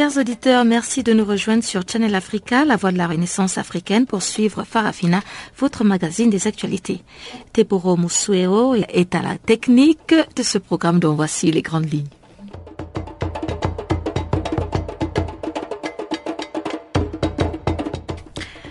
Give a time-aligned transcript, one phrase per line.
[0.00, 4.06] Chers auditeurs, merci de nous rejoindre sur Channel Africa, la voix de la Renaissance africaine,
[4.06, 5.20] pour suivre Farafina,
[5.58, 7.02] votre magazine des actualités.
[7.52, 12.06] Teboro Musuero est à la technique de ce programme dont voici les grandes lignes.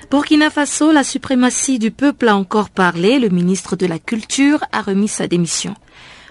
[0.09, 3.19] Burkina Faso, la suprématie du peuple a encore parlé.
[3.19, 5.75] Le ministre de la Culture a remis sa démission.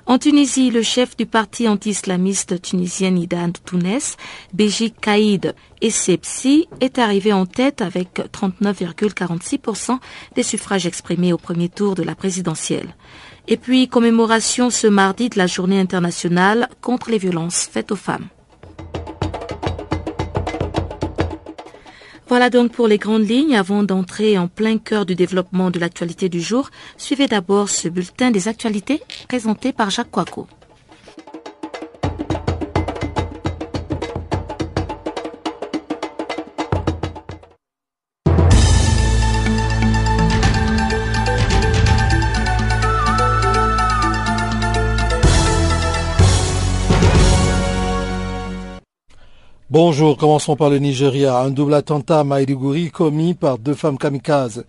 [0.08, 4.16] En Tunisie, le chef du parti anti-islamiste tunisien Idan Tounes,
[4.54, 9.98] Béji Kaïd Essebsi, est arrivé en tête avec 39,46%
[10.34, 12.96] des suffrages exprimés au premier tour de la présidentielle.
[13.48, 18.28] Et puis, commémoration ce mardi de la journée internationale contre les violences faites aux femmes.
[22.28, 23.56] Voilà donc pour les grandes lignes.
[23.56, 28.30] Avant d'entrer en plein cœur du développement de l'actualité du jour, suivez d'abord ce bulletin
[28.30, 30.46] des actualités présenté par Jacques Coaco.
[49.70, 51.40] Bonjour, commençons par le Nigeria.
[51.40, 54.64] Un double attentat à Maïdougouri commis par deux femmes kamikazes.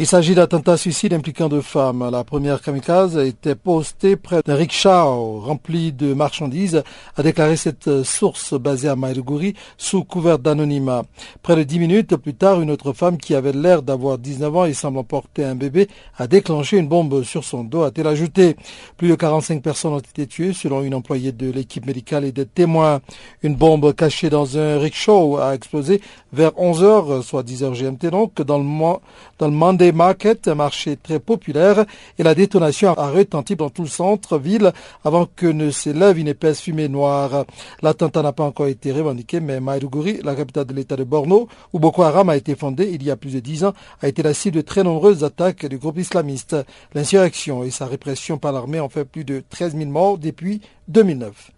[0.00, 2.08] Il s'agit d'attentats suicides impliquant deux femmes.
[2.12, 6.84] La première kamikaze était postée près d'un rickshaw rempli de marchandises,
[7.16, 11.02] a déclaré cette source basée à Maïdougouri sous couvert d'anonymat.
[11.42, 14.64] Près de dix minutes plus tard, une autre femme qui avait l'air d'avoir 19 ans
[14.66, 18.54] et semblant porter un bébé a déclenché une bombe sur son dos, a-t-elle ajouté.
[18.98, 22.46] Plus de 45 personnes ont été tuées selon une employée de l'équipe médicale et des
[22.46, 23.00] témoins.
[23.42, 26.00] Une bombe cachée dans un rickshaw a explosé
[26.32, 28.98] vers 11 heures, soit 10 heures GMT donc, dans le,
[29.40, 29.52] dans le
[29.92, 31.84] Market, un marché très populaire,
[32.18, 34.72] et la détonation a retenti dans tout le centre-ville
[35.04, 37.44] avant que ne s'élève une épaisse fumée noire.
[37.82, 41.78] L'attentat n'a pas encore été revendiqué, mais Maïdougouri, la capitale de l'état de Borno, où
[41.78, 44.34] Boko Haram a été fondé il y a plus de dix ans, a été la
[44.34, 46.56] cible de très nombreuses attaques du groupe islamiste.
[46.94, 51.52] L'insurrection et sa répression par l'armée ont fait plus de 13 000 morts depuis 2009.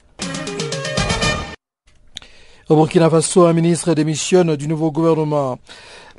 [2.71, 5.59] Au Burkina Faso, un ministre démissionne du nouveau gouvernement.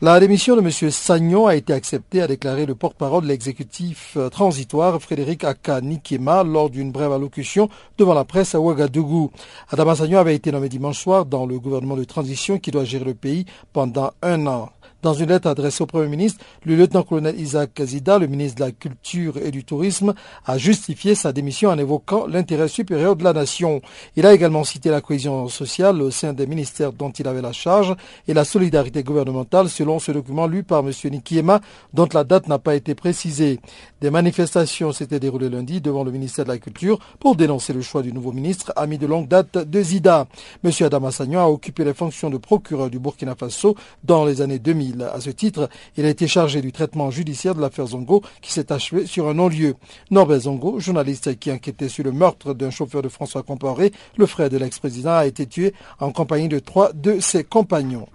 [0.04, 0.72] La démission de M.
[0.90, 6.72] Sagnon a été acceptée, a déclaré le porte-parole de l'exécutif transitoire Frédéric Aka Nikema lors
[6.72, 7.70] d'une brève allocution
[8.00, 9.30] devant la presse à Ouagadougou.
[9.70, 13.06] Adama Sagnon avait été nommé dimanche soir dans le gouvernement de transition qui doit gérer
[13.06, 14.72] le pays pendant un an.
[15.02, 18.72] Dans une lettre adressée au Premier ministre, le lieutenant-colonel Isaac Kazida, le ministre de la
[18.72, 20.14] Culture et du Tourisme,
[20.46, 23.82] a justifié sa démission en évoquant l'intérêt supérieur de la nation.
[24.16, 27.52] Il a également cité la cohésion sociale au sein des ministères dont il avait la
[27.52, 27.96] charge
[28.28, 30.92] et la solidarité gouvernementale selon ce document lu par M.
[31.06, 31.62] Nikiema
[31.96, 33.60] dont la date n'a pas été précisée.
[34.02, 38.04] Des manifestations s'étaient déroulées lundi devant le ministère de la Culture pour dénoncer le choix
[38.04, 40.28] du nouveau ministre, ami de longue date de Zida.
[40.64, 40.72] M.
[40.82, 44.91] Adama Sagnon a occupé les fonctions de procureur du Burkina Faso dans les années 2000.
[45.02, 48.72] À ce titre, il a été chargé du traitement judiciaire de l'affaire Zongo qui s'est
[48.72, 49.76] achevée sur un non-lieu.
[50.10, 54.50] Norbert Zongo, journaliste qui enquêtait sur le meurtre d'un chauffeur de François Comparé, le frère
[54.50, 58.08] de l'ex-président, a été tué en compagnie de trois de ses compagnons.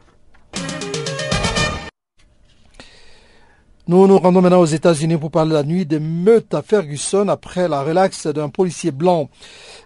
[3.88, 7.28] Nous nous rendons maintenant aux États-Unis pour parler de la nuit des meutes à Ferguson
[7.28, 9.28] après la relaxe d'un policier blanc.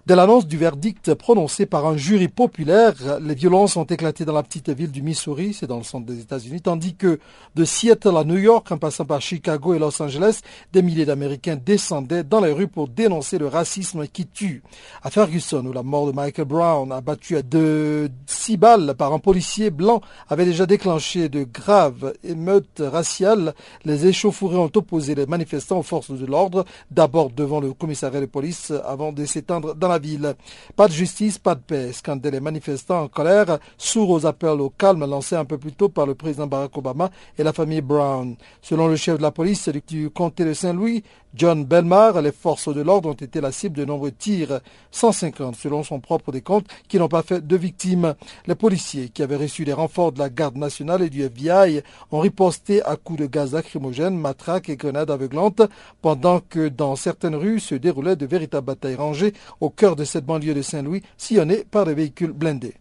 [0.06, 4.43] De l'annonce du verdict prononcé par un jury populaire, les violences ont éclaté dans la
[4.43, 7.21] petite ville du Missouri, c'est dans le centre des États-Unis, tandis que
[7.55, 10.41] de Seattle à New York, en passant par Chicago et Los Angeles,
[10.72, 14.63] des milliers d'Américains descendaient dans les rues pour dénoncer le racisme qui tue.
[15.03, 19.19] À Ferguson, où la mort de Michael Brown, abattu à de six balles par un
[19.19, 23.53] policier blanc, avait déjà déclenché de graves émeutes raciales,
[23.91, 28.27] les échauffourées ont opposé les manifestants aux forces de l'ordre, d'abord devant le commissariat de
[28.27, 30.34] police avant de s'étendre dans la ville.
[30.77, 31.92] Pas de justice, pas de paix.
[31.92, 35.89] Scandaient les manifestants en colère, sourds aux appels au calme lancés un peu plus tôt
[35.89, 38.37] par le président Barack Obama et la famille Brown.
[38.63, 41.03] Selon le chef de la police du comté de Saint-Louis,
[41.33, 44.60] John Belmar, les forces de l'ordre ont été la cible de nombreux tirs,
[44.91, 48.15] 150 selon son propre décompte, qui n'ont pas fait de victimes.
[48.47, 52.19] Les policiers, qui avaient reçu les renforts de la garde nationale et du FBI, ont
[52.19, 55.62] riposté à coups de gaz lacrymogène, matraques et grenades aveuglantes,
[56.03, 60.27] pendant que dans certaines rues se déroulaient de véritables batailles rangées au cœur de cette
[60.27, 62.74] banlieue de Saint-Louis, sillonnée par des véhicules blindés.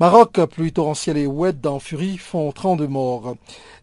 [0.00, 3.36] Maroc, pluie torrentielle et oued en furie font 32 morts.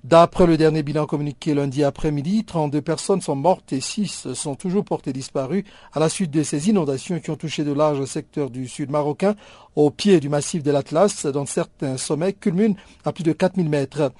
[0.03, 4.83] D'après le dernier bilan communiqué lundi après-midi, 32 personnes sont mortes et 6 sont toujours
[4.83, 8.67] portées disparues à la suite de ces inondations qui ont touché de larges secteurs du
[8.67, 9.35] sud marocain
[9.77, 14.11] au pied du massif de l'Atlas, dont certains sommets culminent à plus de 4000 mètres.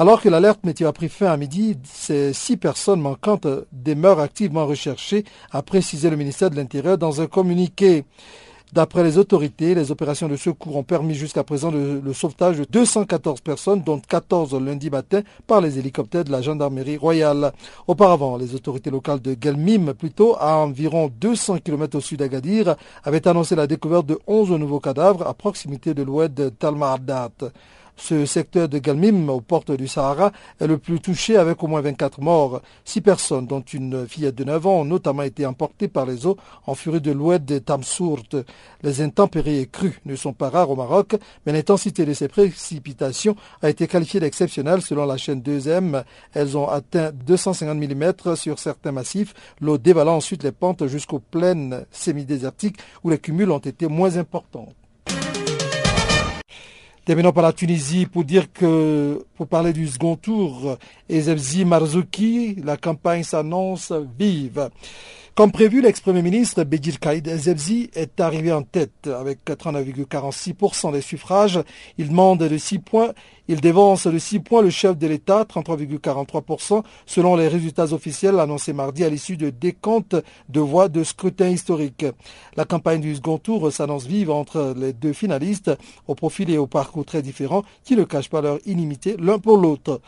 [0.00, 4.64] Alors que l'alerte météo a pris fin à midi, ces six personnes manquantes demeurent activement
[4.64, 8.06] recherchées, a précisé le ministère de l'Intérieur dans un communiqué.
[8.72, 13.42] D'après les autorités, les opérations de secours ont permis jusqu'à présent le, sauvetage de 214
[13.42, 17.52] personnes, dont 14 lundi matin par les hélicoptères de la gendarmerie royale.
[17.86, 22.74] Auparavant, les autorités locales de Gelmim, plutôt à environ 200 km au sud d'Agadir,
[23.04, 27.32] avaient annoncé la découverte de 11 nouveaux cadavres à proximité de l'oued de Talmardat.
[28.02, 31.82] Ce secteur de Galmim, aux portes du Sahara, est le plus touché avec au moins
[31.82, 32.62] 24 morts.
[32.84, 36.38] Six personnes, dont une fillette de 9 ans, ont notamment été emportées par les eaux
[36.66, 38.24] en furie de l'oued de Tamsourt.
[38.82, 41.14] Les intempéries crues ne sont pas rares au Maroc,
[41.44, 46.02] mais l'intensité de ces précipitations a été qualifiée d'exceptionnelle selon la chaîne 2M.
[46.32, 51.84] Elles ont atteint 250 mm sur certains massifs, l'eau dévalant ensuite les pentes jusqu'aux plaines
[51.92, 54.72] semi-désertiques où les cumuls ont été moins importants.
[57.04, 60.76] Terminons par la Tunisie pour dire que, pour parler du second tour,
[61.08, 64.68] Ezebzi Marzouki, la campagne s'annonce vive.
[65.34, 71.58] Comme prévu, l'ex-premier ministre Bedir Kaïd Ezebzi est arrivé en tête avec 39,46% des suffrages.
[71.96, 73.12] Il demande de 6 points.
[73.48, 78.72] Il dévance de 6 points le chef de l'État, 33,43%, selon les résultats officiels annoncés
[78.72, 80.14] mardi à l'issue de décompte
[80.48, 82.04] de voix de scrutin historique.
[82.54, 85.72] La campagne du second tour s'annonce vive entre les deux finalistes,
[86.06, 90.00] au profil et au parcours très différents, qui ne cachent pas leur inimité pour l'autre.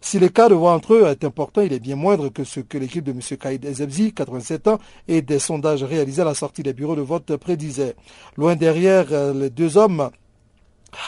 [0.00, 2.78] Si l'écart de voix entre eux est important, il est bien moindre que ce que
[2.78, 3.20] l'équipe de M.
[3.38, 4.78] Kaïd Ezebzi, 87 ans,
[5.08, 7.96] et des sondages réalisés à la sortie des bureaux de vote prédisaient.
[8.36, 10.10] Loin derrière euh, les deux hommes,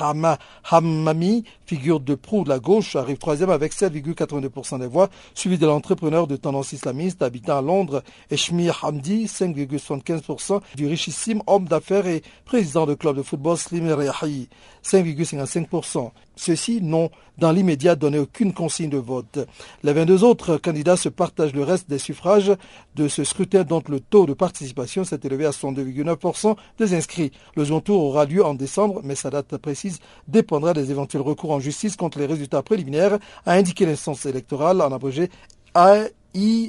[0.01, 0.39] Hama,
[0.71, 5.67] Hammami, figure de proue de la gauche, arrive troisième avec 7,82% des voix, suivi de
[5.67, 12.23] l'entrepreneur de tendance islamiste habitant à Londres, Eshmi Hamdi, 5,75% du richissime homme d'affaires et
[12.45, 14.49] président de club de football Slim Rehahi,
[14.85, 16.11] 5,55%.
[16.39, 19.41] Ceux-ci n'ont dans l'immédiat donné aucune consigne de vote.
[19.83, 22.53] Les 22 autres candidats se partagent le reste des suffrages
[22.95, 27.33] de ce scrutin dont le taux de participation s'est élevé à 62,9% des inscrits.
[27.57, 29.99] Le second tour aura lieu en décembre, mais sa date précise
[30.29, 34.93] dépendra des éventuels recours en justice contre les résultats préliminaires, a indiqué l'instance électorale en
[34.93, 35.31] abrégé
[35.75, 36.69] AISIE.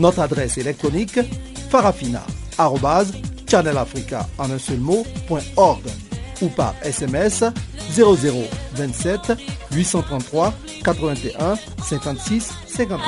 [0.00, 1.20] Notre adresse électronique
[1.68, 5.04] farafina.channelafrica en un seul mot,
[6.40, 7.44] ou par SMS
[7.94, 9.34] 0027
[9.72, 13.00] 833 81 56 59.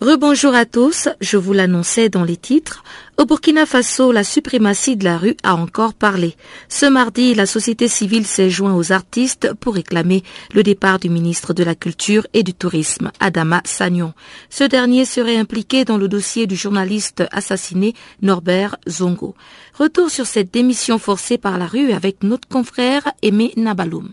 [0.00, 2.82] Rebonjour à tous, je vous l'annonçais dans les titres.
[3.20, 6.36] Au Burkina Faso, la suprématie de la rue a encore parlé.
[6.68, 10.22] Ce mardi, la société civile s'est joint aux artistes pour réclamer
[10.54, 14.12] le départ du ministre de la Culture et du Tourisme, Adama Sagnon.
[14.50, 19.34] Ce dernier serait impliqué dans le dossier du journaliste assassiné Norbert Zongo.
[19.76, 24.10] Retour sur cette démission forcée par la rue avec notre confrère Aimé Nabaloum.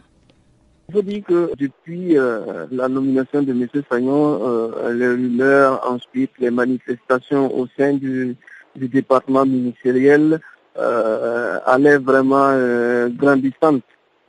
[0.89, 3.67] Il faut que depuis euh, la nomination de M.
[3.87, 8.35] Sagnon, euh, les rumeurs, ensuite les manifestations au sein du,
[8.77, 10.39] département ministériel
[10.77, 13.83] euh, allaient vraiment euh, grandissantes.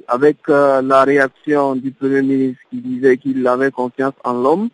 [0.09, 4.69] Avec la réaction du Premier ministre qui disait qu'il avait confiance en l'homme,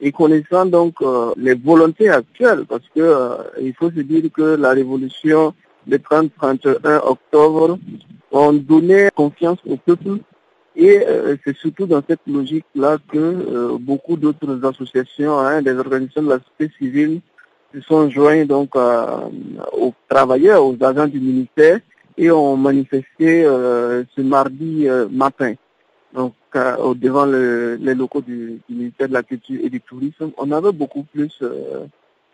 [0.00, 0.96] et connaissant donc
[1.36, 5.54] les volontés actuelles, parce que il faut se dire que la révolution
[5.86, 7.78] du 30-31 octobre
[8.32, 10.18] ont donné confiance au peuple
[10.76, 16.22] et euh, c'est surtout dans cette logique-là que euh, beaucoup d'autres associations, hein, des organisations
[16.22, 17.20] de la société civile,
[17.76, 21.80] se sont joints donc aux travailleurs, aux agents du ministère
[22.16, 25.54] et ont manifesté ce mardi matin.
[26.14, 31.02] Donc, devant les locaux du, ministère de la Culture et du Tourisme, on avait beaucoup
[31.02, 31.42] plus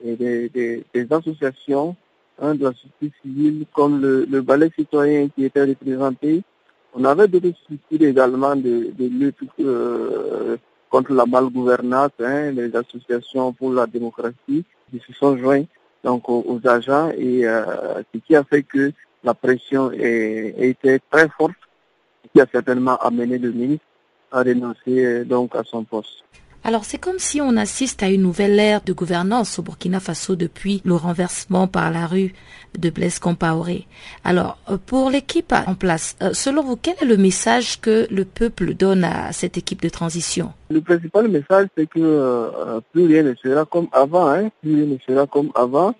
[0.04, 1.96] des, associations
[2.40, 6.42] hein, de la société civile comme le, le ballet citoyen qui était représenté.
[6.94, 10.56] On avait d'autres structures également de, lutte euh,
[10.90, 15.64] contre la malgouvernance, hein, les associations pour la démocratie qui se sont joints
[16.04, 18.92] donc aux, agents et euh, ce qui a fait que
[19.24, 21.54] la pression a été très forte,
[22.32, 23.84] qui a certainement amené le ministre
[24.32, 26.24] à renoncer euh, donc à son poste.
[26.64, 30.36] Alors c'est comme si on assiste à une nouvelle ère de gouvernance au Burkina Faso
[30.36, 32.34] depuis le renversement par la rue
[32.78, 33.88] de Blaise Compaoré.
[34.22, 38.24] Alors euh, pour l'équipe en place, euh, selon vous, quel est le message que le
[38.24, 40.52] peuple donne à cette équipe de transition?
[40.70, 44.86] Le principal message c'est que euh, plus rien ne sera comme avant, hein, plus rien
[44.86, 45.96] ne sera comme avant.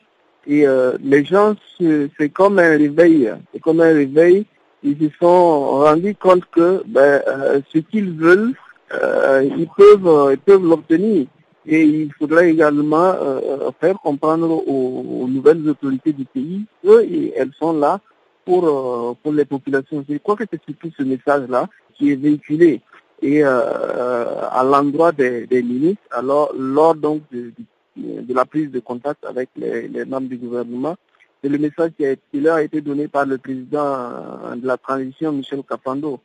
[0.46, 0.66] Et
[1.04, 4.44] les gens, c'est comme un réveil, c'est comme un réveil.
[4.82, 7.22] Ils se sont rendus compte que ben,
[7.72, 8.52] ce qu'ils veulent,
[8.94, 11.26] euh, ils peuvent euh, ils peuvent l'obtenir.
[11.64, 18.00] Et il faudrait également euh, faire comprendre aux, nouvelles autorités du pays qu'elles sont là
[18.44, 20.04] pour, pour les populations.
[20.08, 22.80] Je crois que c'est surtout ce message-là qui est véhiculé.
[23.22, 27.52] Et à l'endroit des, ministres, alors lors donc de,
[28.34, 30.96] la prise de contact avec les, membres du gouvernement,
[31.40, 35.62] c'est le message qui, leur a été donné par le président de la transition, Michel
[35.62, 36.18] Capando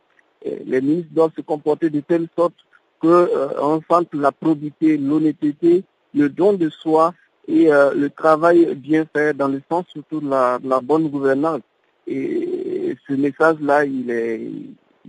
[0.43, 2.55] les ministres doivent se comporter de telle sorte
[2.99, 7.13] qu'on euh, sente la probité, l'honnêteté, le don de soi
[7.47, 11.61] et euh, le travail bien fait dans le sens surtout de la, bonne gouvernance.
[12.07, 14.49] Et ce message-là, il est,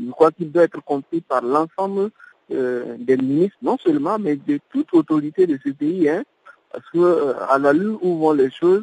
[0.01, 2.11] je crois qu'il doit être compris par l'ensemble
[2.53, 6.25] euh, des ministres, non seulement, mais de toute autorité de ce pays, hein,
[6.73, 8.83] parce que à la lutte où vont les choses,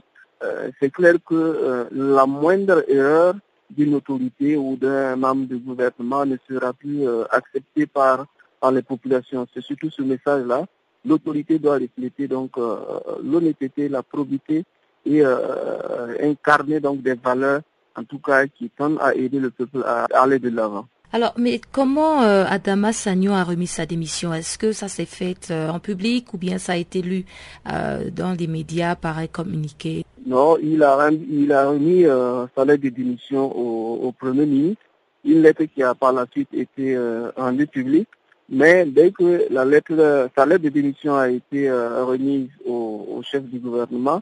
[0.80, 3.34] c'est clair que la moindre erreur
[3.70, 8.26] d'une autorité ou d'un membre du gouvernement ne sera plus euh, accepté par,
[8.60, 9.48] par les populations.
[9.54, 10.66] C'est surtout ce message-là.
[11.06, 12.78] L'autorité doit refléter donc euh,
[13.24, 14.64] l'honnêteté, la probité
[15.06, 17.62] et euh, incarner donc des valeurs,
[17.96, 20.88] en tout cas, qui tendent à aider le peuple à aller de l'avant.
[21.14, 24.34] Alors, mais comment Adama Sagno a remis sa démission?
[24.34, 27.26] Est-ce que ça s'est fait en public ou bien ça a été lu
[27.66, 30.06] dans les médias par un communiqué?
[30.26, 34.82] Non, il a, il a remis euh, sa lettre de démission au, Premier ministre,
[35.24, 38.10] une lettre qui a par la suite été euh, rendue publique.
[38.50, 43.44] Mais dès que la lettre, sa lettre de démission a été euh, remise au, chef
[43.44, 44.22] du gouvernement,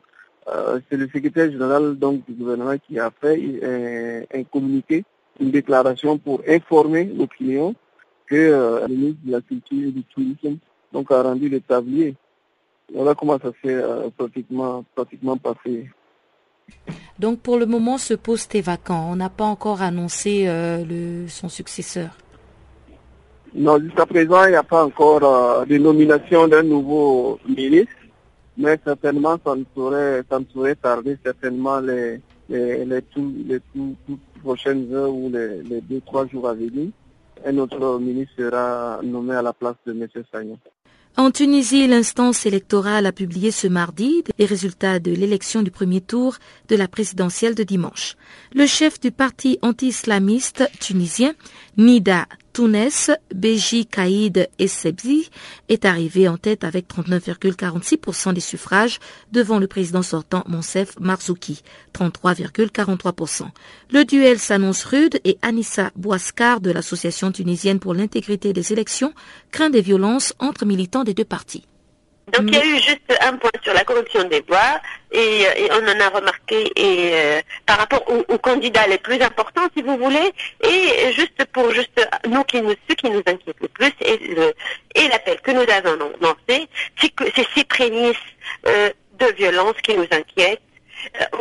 [0.90, 5.06] c'est le secrétaire général donc du gouvernement qui a fait un communiqué,
[5.40, 7.76] une déclaration pour informer l'opinion
[8.28, 10.58] que le ministre de la Culture et du Tourisme
[10.94, 12.16] donc, a rendu le tablier.
[12.94, 15.90] Voilà comment ça s'est euh, pratiquement, pratiquement passé.
[17.18, 19.10] Donc pour le moment, ce poste est vacant.
[19.12, 22.12] On n'a pas encore annoncé euh, le, son successeur.
[23.56, 27.94] Non, jusqu'à présent, il n'y a pas encore euh, de nomination d'un nouveau ministre,
[28.58, 32.20] mais certainement, ça ne saurait, ça ne saurait tarder certainement les,
[41.16, 46.38] En Tunisie, l'instance électorale a publié ce mardi les résultats de l'élection du premier tour
[46.70, 48.16] de la présidentielle de dimanche.
[48.54, 51.34] Le chef du parti anti-islamiste tunisien,
[51.78, 55.30] Nida Tunes, Beji Kaïd Essebsi
[55.70, 59.00] est arrivé en tête avec 39,46% des suffrages
[59.32, 61.64] devant le président sortant Monsef Marzouki,
[61.96, 63.48] 33,43%.
[63.92, 69.14] Le duel s'annonce rude et Anissa Bouaskar de l'Association tunisienne pour l'intégrité des élections
[69.52, 71.66] craint des violences entre militants des deux partis.
[72.32, 74.80] Donc il y a eu juste un point sur la corruption des voix
[75.12, 79.84] et, on en a remarqué et euh, par rapport aux, candidats les plus importants si
[79.84, 83.92] vous voulez et juste pour juste nous qui nous ce qui nous inquiète le plus
[84.02, 84.54] et le
[84.96, 88.16] et l'appel que nous avons lancé c'est que c'est ces prémices
[88.68, 88.90] euh,
[89.20, 90.62] de violence qui nous inquiètent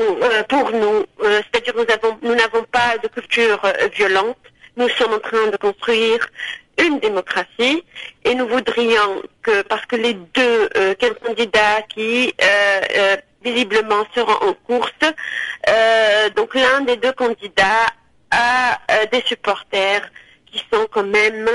[0.00, 3.60] euh, pour nous c'est-à-dire nous avons nous n'avons pas de culture
[3.94, 4.36] violente.
[4.74, 6.26] Nous sommes en train de construire
[6.82, 7.84] une démocratie
[8.24, 14.48] et nous voudrions que, parce que les deux euh, candidats qui euh, euh, visiblement seront
[14.48, 14.92] en course,
[16.36, 17.86] donc l'un des deux candidats
[18.30, 18.78] a
[19.10, 20.08] des supporters
[20.46, 21.48] qui sont quand même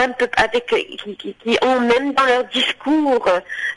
[0.00, 3.28] un peu avec qui, ont même dans leur discours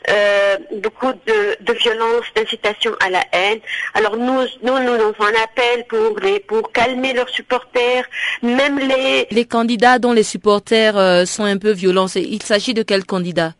[0.08, 3.60] euh, beaucoup de, de violence, d'incitation à la haine.
[3.94, 8.04] Alors nous, nous, nous avons un appel pour les pour calmer leurs supporters,
[8.42, 12.06] même les les candidats dont les supporters euh, sont un peu violents.
[12.14, 13.52] Il s'agit de quels candidats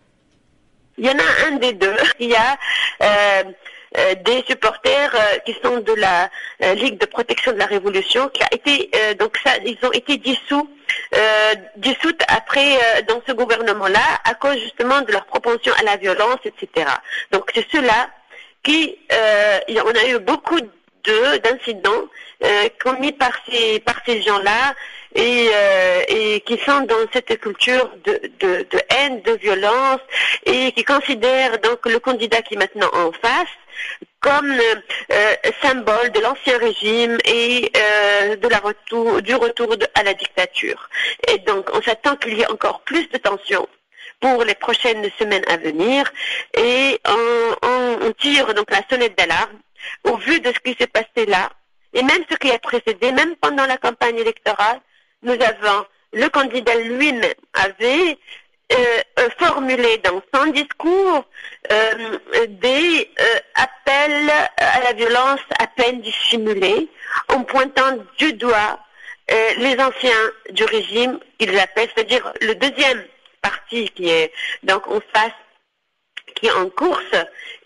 [0.99, 1.97] Il y en a un des deux.
[2.21, 2.57] Il y a
[3.03, 3.43] euh,
[4.25, 5.13] des supporters
[5.47, 6.29] qui sont de la
[6.75, 8.91] Ligue de protection de la Révolution, qui a été
[9.21, 10.69] donc ça, ils ont été dissous,
[11.77, 16.91] dissoutes après dans ce gouvernement-là à cause justement de leur propension à la violence, etc.
[17.31, 18.11] Donc c'est cela
[18.63, 20.59] qui, on a eu beaucoup
[21.41, 22.09] d'incidents
[22.83, 24.75] commis par ces par ces gens-là
[25.15, 30.01] et, euh, qui sont dans cette culture de, de, haine, de violence,
[30.45, 33.49] et qui considèrent donc le candidat qui est maintenant en face
[34.25, 34.59] comme
[35.13, 38.61] euh, symbole de l'ancien régime et euh, de la
[39.21, 40.89] du retour à la dictature.
[41.29, 43.69] Et donc, on s'attend qu'il y ait encore plus de tensions
[44.21, 46.11] pour les prochaines semaines à venir
[46.57, 47.57] et on,
[48.07, 49.59] on, tire donc la sonnette d'alarme
[50.05, 51.51] au vu de ce qui s'est passé là
[51.93, 54.81] et même ce qui a précédé, même pendant la campagne électorale,
[55.23, 58.44] nous avons le candidat lui-même avait euh, euh,
[59.39, 61.25] formulé dans son discours
[61.73, 63.11] euh, des
[63.55, 66.89] appels à la violence à peine dissimulés
[67.29, 68.79] en pointant du doigt
[69.57, 73.03] les anciens du régime qu'ils appellent, c'est-à-dire le deuxième
[73.41, 75.33] parti qui est donc en face
[76.35, 77.15] qui est en course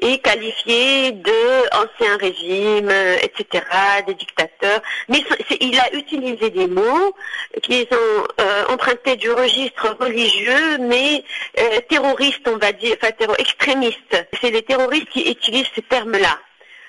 [0.01, 2.91] est qualifié de ancien régime,
[3.23, 3.65] etc.,
[4.07, 4.81] des dictateurs.
[5.09, 5.23] Mais
[5.61, 7.15] il a utilisé des mots
[7.63, 11.25] qui sont euh, empruntés du registre religieux, mais
[11.59, 14.27] euh, terroristes, on va dire, enfin terror, extrémistes.
[14.41, 16.39] C'est les terroristes qui utilisent ces termes-là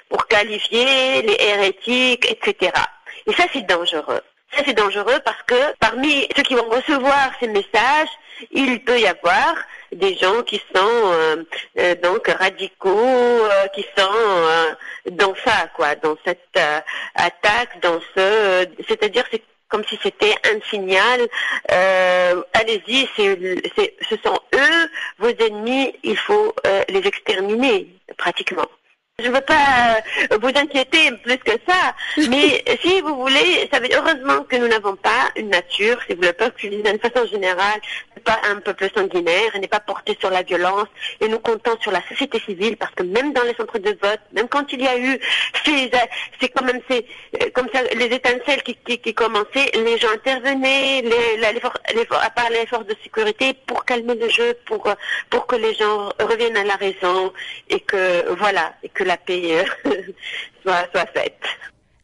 [0.09, 2.71] pour qualifier les hérétiques, etc.
[3.27, 4.21] Et ça, c'est dangereux.
[4.51, 8.09] Ça, c'est dangereux parce que parmi ceux qui vont recevoir ces messages,
[8.51, 9.55] il peut y avoir
[9.91, 11.43] des gens qui sont euh,
[11.79, 14.75] euh, donc radicaux, euh, qui sont
[15.11, 16.59] dans ça, quoi, dans cette
[17.15, 21.27] attaque, dans ce, c'est-à-dire c'est comme si c'était un signal.
[22.53, 26.55] Allez-y, ce sont eux vos ennemis, il faut
[26.89, 28.67] les exterminer pratiquement.
[29.21, 29.97] Je ne veux pas
[30.31, 31.95] euh, vous inquiéter plus que ça,
[32.29, 36.21] mais si vous voulez, ça veut heureusement que nous n'avons pas une nature, si vous
[36.21, 37.79] le peuple d'une façon générale,
[38.15, 40.87] n'est pas un peuple sanguinaire, n'est pas porté sur la violence,
[41.19, 44.21] et nous comptons sur la société civile, parce que même dans les centres de vote,
[44.33, 45.19] même quand il y a eu
[45.65, 45.91] ces,
[46.39, 47.05] c'est quand même ces,
[47.41, 51.59] euh, comme ça, les étincelles qui, qui, commençaient, les gens intervenaient, les,
[52.21, 54.87] à part les forces de sécurité, pour calmer le jeu, pour,
[55.29, 57.33] pour que les gens reviennent à la raison,
[57.69, 59.65] et que, voilà, et que la paix
[60.61, 61.41] soit, faite.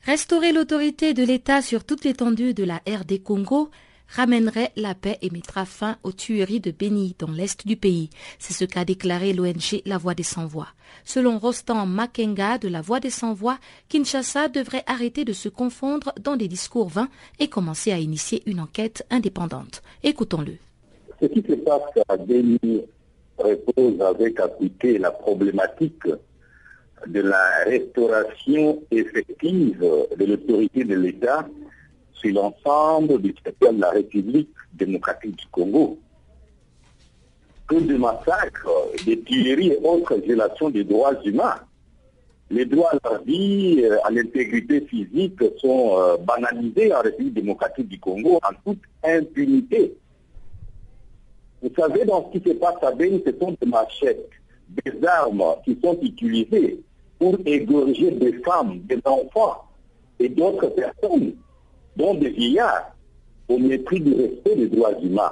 [0.05, 3.69] Restaurer l'autorité de l'État sur toute l'étendue de la RD Congo
[4.07, 8.09] ramènerait la paix et mettra fin aux tueries de Béni dans l'est du pays.
[8.39, 10.69] C'est ce qu'a déclaré l'ONG La Voix des Sans-Voix.
[11.03, 16.35] Selon Rostand Makenga de La Voix des Sans-Voix, Kinshasa devrait arrêter de se confondre dans
[16.35, 19.83] des discours vains et commencer à initier une enquête indépendante.
[20.01, 20.55] Écoutons-le.
[21.21, 22.81] Ce qui se passe à Béni
[23.37, 26.07] repose avec appliquer la problématique
[27.07, 29.79] de la restauration effective
[30.17, 31.47] de l'autorité de l'État
[32.13, 35.99] sur l'ensemble du territoire de la République démocratique du Congo.
[37.67, 38.69] Que de massacres,
[39.05, 41.59] des tueries et autres violations des droits humains.
[42.51, 47.87] Les droits à la vie, euh, à l'intégrité physique sont euh, banalisés en République démocratique
[47.87, 49.95] du Congo en toute impunité.
[51.63, 54.29] Vous savez, dans ce qui se passe à Beni, ce sont des machettes,
[54.69, 56.79] des armes qui sont utilisées
[57.19, 59.63] pour égorger des femmes, des enfants
[60.19, 61.33] et d'autres personnes,
[61.95, 62.95] dont des vieillards,
[63.47, 65.31] au mépris du respect des droits humains.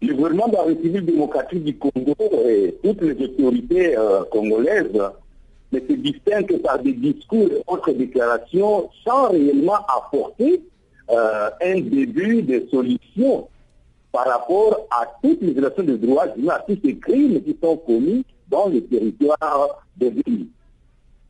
[0.00, 2.14] Le gouvernement de la République démocratique du Congo
[2.48, 4.90] et toutes les autorités euh, congolaises
[5.72, 10.62] ne se distinguent par des discours et autres déclarations sans réellement apporter
[11.10, 13.48] euh, un début de solution
[14.12, 17.78] par rapport à toutes les violations des droits humains, à tous ces crimes qui sont
[17.78, 20.46] commis dans le territoire de ville.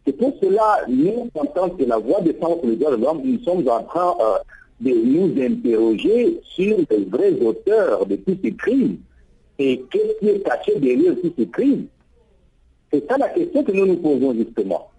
[0.05, 3.39] C'est pour cela, nous, en tant que la voix des centres des de l'homme, nous
[3.45, 4.39] sommes en train euh,
[4.81, 8.99] de nous interroger sur les vrais auteurs de tous ces crimes
[9.59, 11.87] et qu'est-ce qui est caché derrière tous ces crimes.
[12.93, 14.92] C'est ça la question que nous nous posons justement.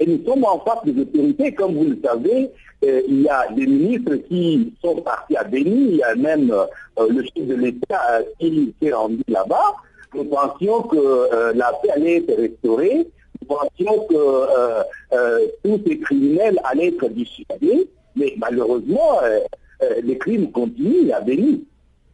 [0.00, 2.50] Et nous sommes en face des autorités, comme vous le savez,
[2.84, 6.50] euh, il y a des ministres qui sont partis à Béni, il y a même
[6.50, 9.74] euh, le chef de l'État qui s'est rendu là-bas.
[10.14, 13.08] Nous pensions que euh, la paix allait être restaurée,
[13.40, 19.18] nous pensions que euh, euh, tous ces criminels allaient être dissuadés, mais malheureusement,
[20.02, 21.58] les crimes continuent à venir.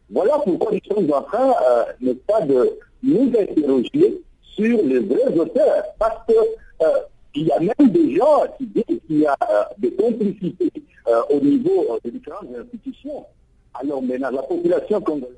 [0.09, 1.53] Voilà pourquoi nous sommes en train,
[2.01, 2.71] n'est pas, de
[3.03, 6.25] nous interroger sur les vrais auteurs, parce
[7.33, 9.37] qu'il y a même des gens qui disent qu'il y a
[9.77, 10.71] des complicités
[11.29, 13.25] au niveau des différentes institutions.
[13.73, 15.35] Alors maintenant, la population congolaise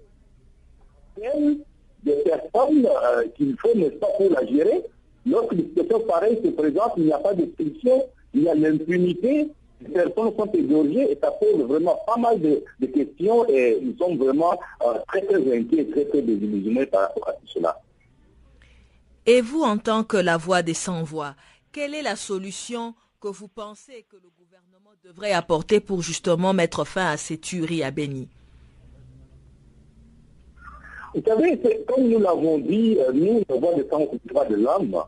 [2.04, 4.84] des personnes euh, qu'il faut, n'est pas, pour la gérer,
[5.26, 8.04] Lorsque des situations pareilles se présentent, il n'y a pas de solution,
[8.34, 9.48] il y a l'impunité,
[9.82, 14.18] les personnes sont égorgées et ça pose vraiment pas mal de, questions et nous sommes
[14.18, 17.82] vraiment euh, très très inquiets, très très désillusionnés par rapport à tout cela.
[19.26, 21.36] Et vous, en tant que la voix des sans-voix,
[21.74, 26.86] quelle est la solution que vous pensez que le gouvernement devrait apporter pour justement mettre
[26.86, 28.30] fin à ces tueries à Béni
[31.16, 35.04] Vous savez, comme nous l'avons dit, euh, nous, la voix des sans-voix de l'homme,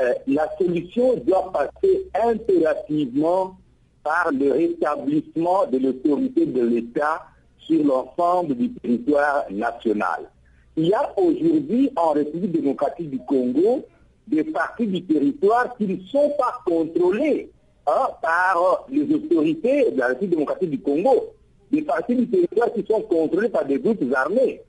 [0.00, 3.58] euh, la solution doit passer impérativement
[4.02, 7.26] par le rétablissement de l'autorité de l'État
[7.58, 10.30] sur l'ensemble du territoire national.
[10.76, 13.84] Il y a aujourd'hui en République démocratique du Congo
[14.32, 17.50] des parties du territoire qui ne sont pas contrôlées
[17.86, 21.34] hein, par les autorités de la République démocratique du Congo.
[21.70, 24.62] Des parties du territoire qui sont contrôlées par des groupes armés.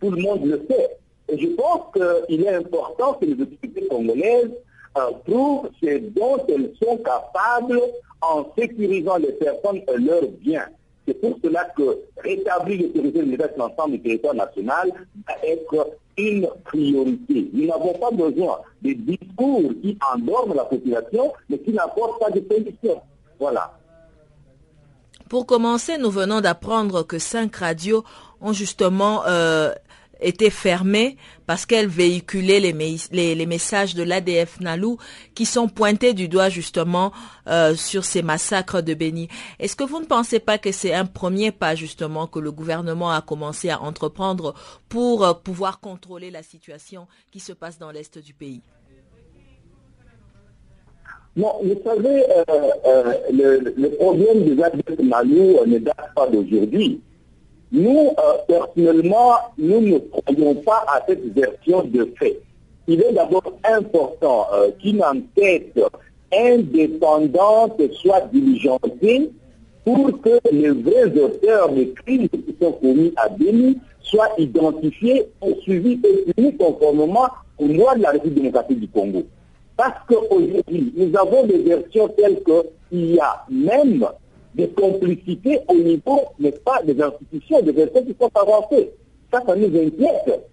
[0.00, 0.90] Tout le monde le sait.
[1.28, 4.50] Et je pense qu'il est important que les autorités congolaises
[4.96, 7.80] euh, prouvent ce dont elles sont capables
[8.20, 10.66] en sécurisant les personnes et leurs biens.
[11.06, 14.92] C'est pour cela que rétablir l'autorité de l'État sur l'ensemble du territoire national
[15.26, 17.50] va être une priorité.
[17.52, 22.44] Nous n'avons pas besoin de discours qui endorment la population, mais qui n'apportent pas de
[22.48, 23.00] solution.
[23.38, 23.78] Voilà.
[25.28, 28.04] Pour commencer, nous venons d'apprendre que cinq radios
[28.40, 29.72] ont justement euh,
[30.20, 34.98] était fermée parce qu'elle véhiculait les, les, messages de l'ADF Nalou
[35.34, 37.12] qui sont pointés du doigt justement
[37.48, 39.28] euh, sur ces massacres de Béni.
[39.58, 43.10] Est-ce que vous ne pensez pas que c'est un premier pas justement que le gouvernement
[43.10, 44.54] a commencé à entreprendre
[44.88, 48.62] pour euh, pouvoir contrôler la situation qui se passe dans l'Est du pays?
[51.36, 57.00] Non, vous savez, euh, le, problème des ADF Nalou ne date pas d'aujourd'hui.
[57.74, 62.40] Nous, euh, personnellement, nous ne croyons pas à cette version de fait.
[62.86, 65.76] Il est d'abord important euh, qu'une enquête
[66.32, 69.28] indépendante soit diligentée
[69.84, 75.98] pour que les vrais auteurs des crimes qui sont commis à Béni soient identifiés, poursuivis
[76.04, 77.26] et punis conformément
[77.58, 79.24] aux lois de la République démocratique du Congo.
[79.76, 84.06] Parce qu'aujourd'hui, nous avons des versions telles qu'il y a même
[84.54, 88.90] des complicités au niveau, n'est-ce pas, des institutions, des personnes qui sont avancées.
[89.32, 90.48] Ça, ça nous inquiète.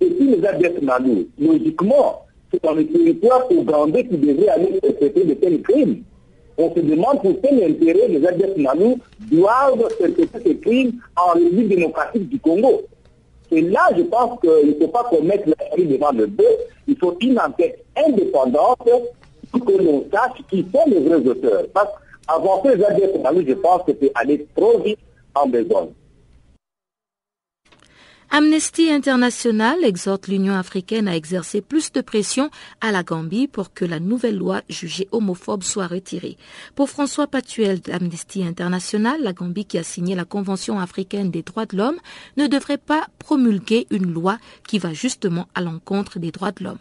[0.00, 5.24] Et puis les adeptes malous, logiquement, c'est dans le territoire ougandais qui devrait aller traiter
[5.24, 6.02] de tels crimes.
[6.58, 8.98] On se demande pour quel intérêt les adeptes malous
[9.30, 12.82] doivent traiter ces crimes en République démocratique du Congo.
[13.50, 16.46] Et là, je pense qu'il ne faut pas commettre la devant le bœuf.
[16.88, 18.88] Il faut une enquête indépendante
[19.50, 21.64] pour que l'on sache qui sont les vrais auteurs.
[22.28, 24.98] Vers je pense que c'est aller trop vite
[25.34, 25.88] en besoin.
[28.30, 33.84] Amnesty International exhorte l'Union africaine à exercer plus de pression à la Gambie pour que
[33.84, 36.36] la nouvelle loi jugée homophobe soit retirée.
[36.74, 41.66] Pour François Patuel d'Amnesty International, la Gambie qui a signé la Convention africaine des droits
[41.66, 41.98] de l'homme
[42.36, 46.78] ne devrait pas promulguer une loi qui va justement à l'encontre des droits de l'homme.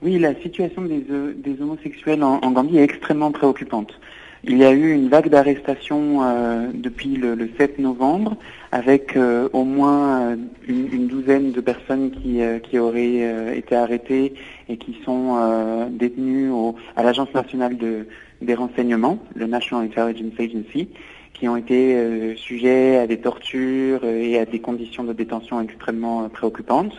[0.00, 3.98] Oui, la situation des, euh, homosexuels en, Gambie est extrêmement préoccupante.
[4.44, 8.36] Il y a eu une vague d'arrestations euh, depuis le, 7 novembre,
[8.70, 10.36] avec euh, au moins
[10.68, 14.34] une, douzaine de personnes qui, qui auraient été arrêtées
[14.68, 16.52] et qui sont détenues
[16.94, 18.06] à l'Agence nationale de,
[18.40, 20.90] des renseignements, le National Intelligence Agency,
[21.34, 26.94] qui ont été sujets à des tortures et à des conditions de détention extrêmement préoccupantes.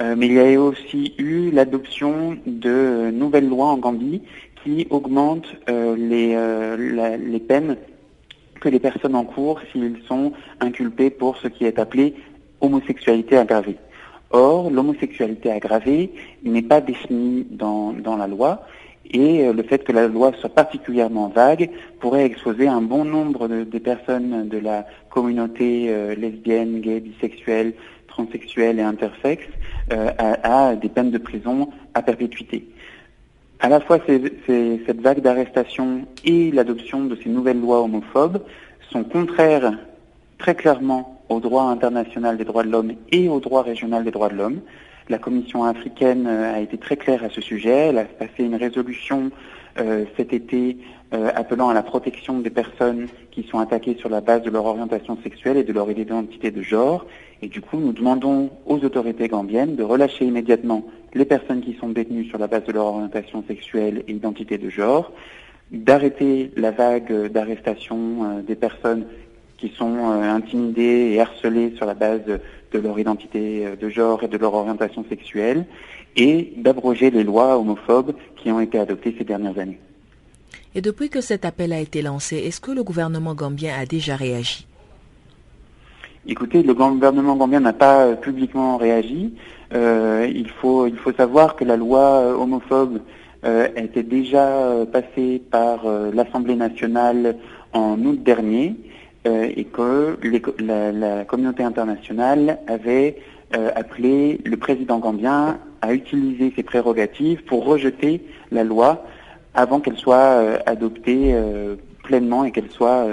[0.00, 4.22] Euh, mais il y a aussi eu l'adoption de nouvelles lois en Gambie
[4.62, 7.76] qui augmentent euh, les, euh, les peines
[8.60, 12.14] que les personnes en cours s'ils sont inculpés pour ce qui est appelé
[12.60, 13.76] homosexualité aggravée.
[14.30, 16.10] Or, l'homosexualité aggravée
[16.42, 18.66] n'est pas définie dans, dans la loi
[19.12, 23.78] et le fait que la loi soit particulièrement vague pourrait exposer un bon nombre de,
[23.78, 27.74] personnes de la communauté lesbienne, gay, bisexuelle,
[28.08, 29.46] transsexuelle et intersexe
[29.92, 32.66] euh, à, des peines de prison à perpétuité.
[33.60, 38.40] À la fois, cette vague d'arrestation et l'adoption de ces nouvelles lois homophobes
[38.90, 39.72] sont contraires
[40.38, 44.30] très clairement au droit international des droits de l'homme et au droit régional des droits
[44.30, 44.60] de l'homme.
[45.10, 47.88] La Commission africaine euh, a été très claire à ce sujet.
[47.88, 49.30] Elle a passé une résolution
[49.78, 50.78] euh, cet été
[51.36, 55.16] appelant à la protection des personnes qui sont attaquées sur la base de leur orientation
[55.22, 57.06] sexuelle et de leur identité de genre.
[57.42, 61.88] Et du coup, nous demandons aux autorités gambiennes de relâcher immédiatement les personnes qui sont
[61.88, 65.12] détenues sur la base de leur orientation sexuelle et identité de genre,
[65.70, 69.06] d'arrêter la vague d'arrestation euh, des personnes
[69.58, 74.22] qui sont euh, intimidées et harcelées sur la base de leur identité euh, de genre
[74.22, 75.64] et de leur orientation sexuelle,
[76.16, 79.80] et d'abroger les lois homophobes qui ont été adoptées ces dernières années.
[80.74, 84.16] Et depuis que cet appel a été lancé, est-ce que le gouvernement gambien a déjà
[84.16, 84.66] réagi?
[86.26, 89.34] Écoutez, le gouvernement gambien n'a pas euh, publiquement réagi.
[89.74, 93.00] Euh, il, faut, il faut savoir que la loi euh, homophobe
[93.76, 95.84] était déjà passée par
[96.14, 97.36] l'Assemblée nationale
[97.74, 98.74] en août dernier
[99.26, 100.16] et que
[100.60, 103.16] la, communauté internationale avait
[103.52, 109.04] appelé le président gambien à utiliser ses prérogatives pour rejeter la loi
[109.52, 111.38] avant qu'elle soit adoptée
[112.02, 113.06] pleinement et qu'elle soit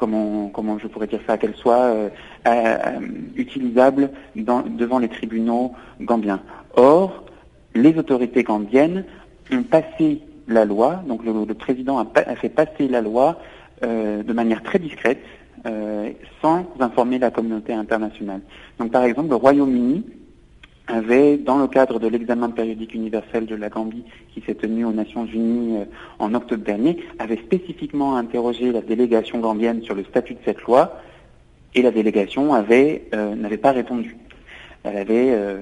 [0.00, 2.08] comment, comment je pourrais dire ça, qu'elle soit euh,
[2.46, 3.00] euh,
[3.36, 6.40] utilisable devant les tribunaux gambiens.
[6.74, 7.24] Or,
[7.74, 9.04] les autorités gambiennes
[9.52, 13.38] ont passé la loi, donc le, président a, fait passer la loi
[13.84, 15.20] euh, de manière très discrète,
[16.40, 18.40] sans informer la communauté internationale.
[18.78, 20.04] Donc par exemple, le Royaume-Uni
[20.90, 24.92] avait, dans le cadre de l'examen périodique universel de la Gambie qui s'est tenu aux
[24.92, 25.84] Nations Unies euh,
[26.18, 31.00] en octobre dernier, avait spécifiquement interrogé la délégation gambienne sur le statut de cette loi
[31.74, 34.16] et la délégation avait euh, n'avait pas répondu.
[34.82, 35.60] Elle euh,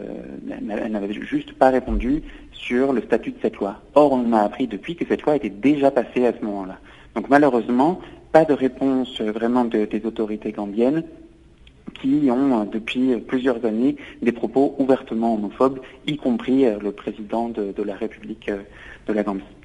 [0.60, 3.80] n'avait juste pas répondu sur le statut de cette loi.
[3.94, 6.78] Or, on a appris depuis que cette loi était déjà passée à ce moment-là.
[7.16, 11.02] Donc malheureusement, pas de réponse vraiment des autorités gambiennes
[12.00, 17.82] qui ont euh, depuis plusieurs années des propos ouvertement homophobes, y compris le président de,
[17.82, 18.50] la République
[19.06, 19.57] de la Gambie.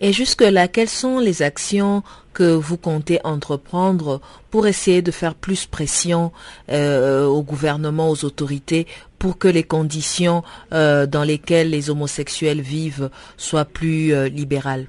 [0.00, 5.66] Et jusque-là, quelles sont les actions que vous comptez entreprendre pour essayer de faire plus
[5.66, 6.32] pression
[6.68, 8.86] au gouvernement, aux autorités,
[9.20, 14.86] pour que les conditions dans lesquelles les homosexuels vivent soient plus libérales?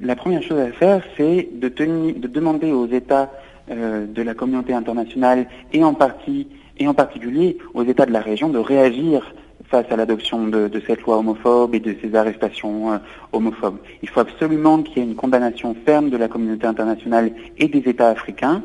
[0.00, 3.30] La première chose à faire, c'est de, de demander aux États
[3.70, 9.34] euh, de la communauté internationale et en particulier aux États de la région de réagir
[9.70, 12.98] face à l'adoption de, cette loi homophobe et de ces arrestations euh,
[13.32, 13.78] homophobes.
[14.02, 17.88] Il faut absolument qu'il y ait une condamnation ferme de la communauté internationale et des
[17.88, 18.62] États africains,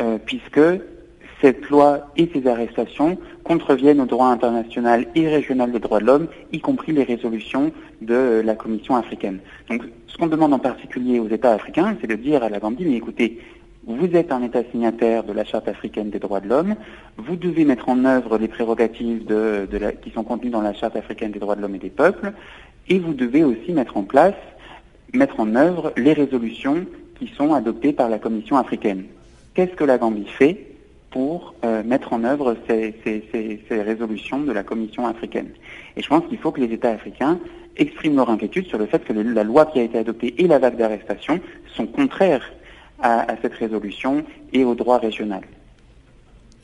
[0.00, 0.60] euh, puisque
[1.40, 6.28] cette loi et ces arrestations contreviennent au droit international et régional des droits de l'homme,
[6.52, 9.40] y compris les résolutions de la Commission africaine.
[9.68, 12.86] Donc, ce qu'on demande en particulier aux États africains, c'est de dire à la Gambie,
[12.86, 13.38] mais écoutez,
[13.86, 16.74] vous êtes un État signataire de la Charte africaine des droits de l'homme,
[17.16, 19.24] vous devez mettre en œuvre les prérogatives
[20.02, 22.32] qui sont contenues dans la Charte africaine des droits de l'homme et des peuples,
[22.88, 24.34] et vous devez aussi mettre en place,
[25.14, 26.84] mettre en œuvre les résolutions
[27.16, 29.04] qui sont adoptées par la Commission africaine.
[29.54, 30.66] Qu'est-ce que la Gambie fait
[31.10, 35.50] pour euh, mettre en œuvre ces, ces, résolutions de la Commission africaine?
[35.96, 37.38] Et je pense qu'il faut que les États africains
[37.76, 40.58] expriment leur inquiétude sur le fait que la loi qui a été adoptée et la
[40.58, 41.40] vague d'arrestation
[41.74, 42.50] sont contraires
[43.00, 45.42] à, cette résolution et au droit régional.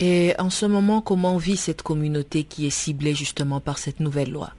[0.00, 4.32] Et en ce moment, comment vit cette communauté qui est ciblée justement par cette nouvelle
[4.32, 4.50] loi?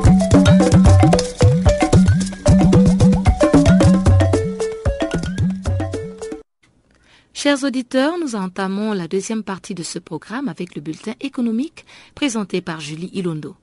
[7.33, 12.61] Chers auditeurs, nous entamons la deuxième partie de ce programme avec le bulletin économique présenté
[12.61, 13.57] par Julie Ilondo.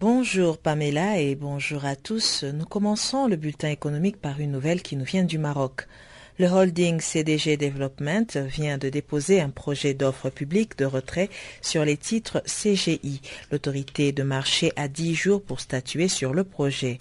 [0.00, 2.44] Bonjour Pamela et bonjour à tous.
[2.44, 5.88] Nous commençons le bulletin économique par une nouvelle qui nous vient du Maroc.
[6.38, 11.28] Le holding CDG Development vient de déposer un projet d'offre publique de retrait
[11.62, 13.20] sur les titres CGI.
[13.50, 16.98] L'autorité de marché a dix jours pour statuer sur le projet.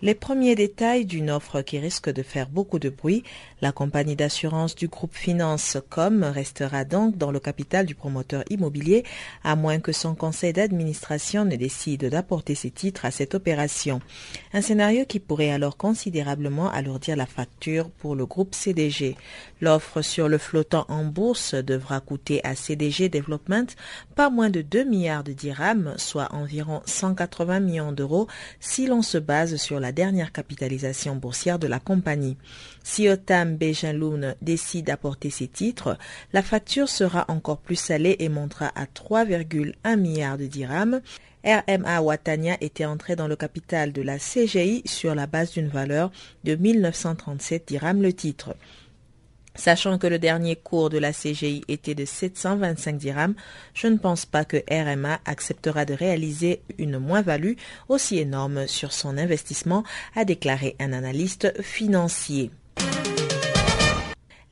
[0.00, 3.24] Les premiers détails d'une offre qui risque de faire beaucoup de bruit,
[3.60, 9.04] la compagnie d'assurance du groupe Finance Com restera donc dans le capital du promoteur immobilier
[9.44, 14.00] à moins que son conseil d'administration ne décide d'apporter ses titres à cette opération.
[14.52, 19.16] Un scénario qui pourrait alors considérablement alourdir la facture pour le groupe CDG.
[19.60, 23.66] L'offre sur le flottant en bourse devra coûter à CDG Development
[24.14, 28.28] pas moins de 2 milliards de dirhams, soit environ 180 millions d'euros
[28.60, 32.36] si l'on se base sur la dernière capitalisation boursière de la compagnie.
[32.90, 35.98] Siotam Madame Bejaloun décide d'apporter ses titres,
[36.32, 41.02] la facture sera encore plus salée et montera à 3,1 milliards de dirhams.
[41.44, 46.10] RMA Watania était entré dans le capital de la CGI sur la base d'une valeur
[46.44, 48.56] de 1937 dirhams le titre.
[49.54, 53.34] Sachant que le dernier cours de la CGI était de 725 dirhams,
[53.74, 57.54] je ne pense pas que RMA acceptera de réaliser une moins-value
[57.90, 59.84] aussi énorme sur son investissement,
[60.16, 62.50] a déclaré un analyste financier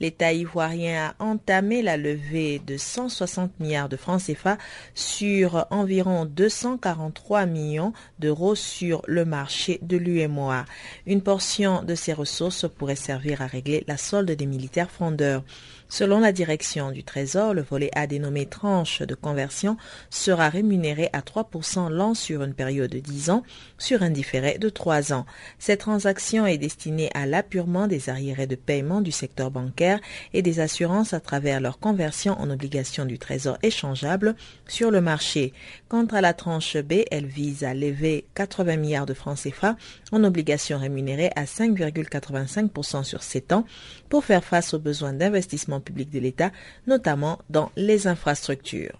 [0.00, 4.58] l'État ivoirien a entamé la levée de 160 milliards de francs CFA
[4.94, 10.64] sur environ 243 millions d'euros sur le marché de l'UMOA.
[11.06, 15.42] Une portion de ces ressources pourrait servir à régler la solde des militaires fondeurs.
[15.88, 19.76] Selon la direction du Trésor, le volet A dénommé tranche de conversion
[20.10, 23.44] sera rémunéré à 3% l'an sur une période de 10 ans
[23.78, 25.26] sur un différé de 3 ans.
[25.60, 30.00] Cette transaction est destinée à l'appurement des arriérés de paiement du secteur bancaire
[30.34, 34.34] et des assurances à travers leur conversion en obligations du Trésor échangeables
[34.66, 35.52] sur le marché.
[35.88, 39.76] Quant à la tranche B, elle vise à lever 80 milliards de francs CFA
[40.10, 43.64] en obligations rémunérées à 5,85% sur 7 ans
[44.08, 46.50] pour faire face aux besoins d'investissement public de l'État,
[46.86, 48.98] notamment dans les infrastructures.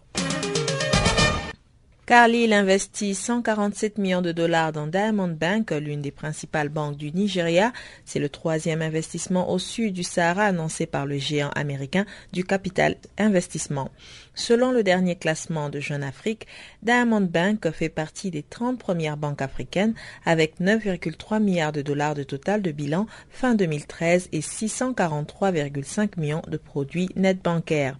[2.06, 7.72] Carlyle investit 147 millions de dollars dans Diamond Bank, l'une des principales banques du Nigeria.
[8.04, 12.94] C'est le troisième investissement au sud du Sahara annoncé par le géant américain du capital
[13.18, 13.90] investissement.
[14.36, 16.46] Selon le dernier classement de Jeune Afrique,
[16.84, 22.22] Diamond Bank fait partie des 30 premières banques africaines avec 9,3 milliards de dollars de
[22.22, 27.98] total de bilan fin 2013 et 643,5 millions de produits net bancaires.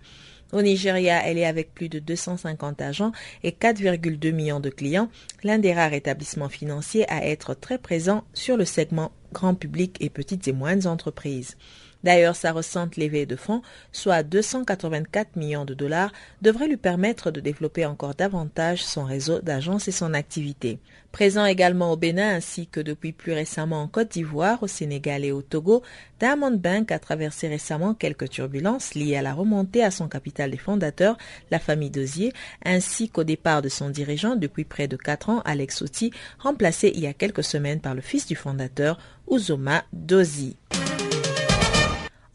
[0.52, 5.10] Au Nigeria, elle est avec plus de 250 agents et 4,2 millions de clients,
[5.42, 10.08] l'un des rares établissements financiers à être très présent sur le segment grand public et
[10.08, 11.56] petites et moyennes entreprises.
[12.04, 17.40] D'ailleurs, sa récente levée de fonds, soit 284 millions de dollars, devrait lui permettre de
[17.40, 20.78] développer encore davantage son réseau d'agences et son activité.
[21.16, 25.32] Présent également au Bénin ainsi que depuis plus récemment en Côte d'Ivoire, au Sénégal et
[25.32, 25.82] au Togo,
[26.20, 30.58] Diamond Bank a traversé récemment quelques turbulences liées à la remontée à son capital des
[30.58, 31.16] fondateurs,
[31.50, 35.80] la famille Dosier, ainsi qu'au départ de son dirigeant depuis près de quatre ans, Alex
[35.80, 38.98] Oti, remplacé il y a quelques semaines par le fils du fondateur,
[39.30, 40.56] Uzoma Dozie.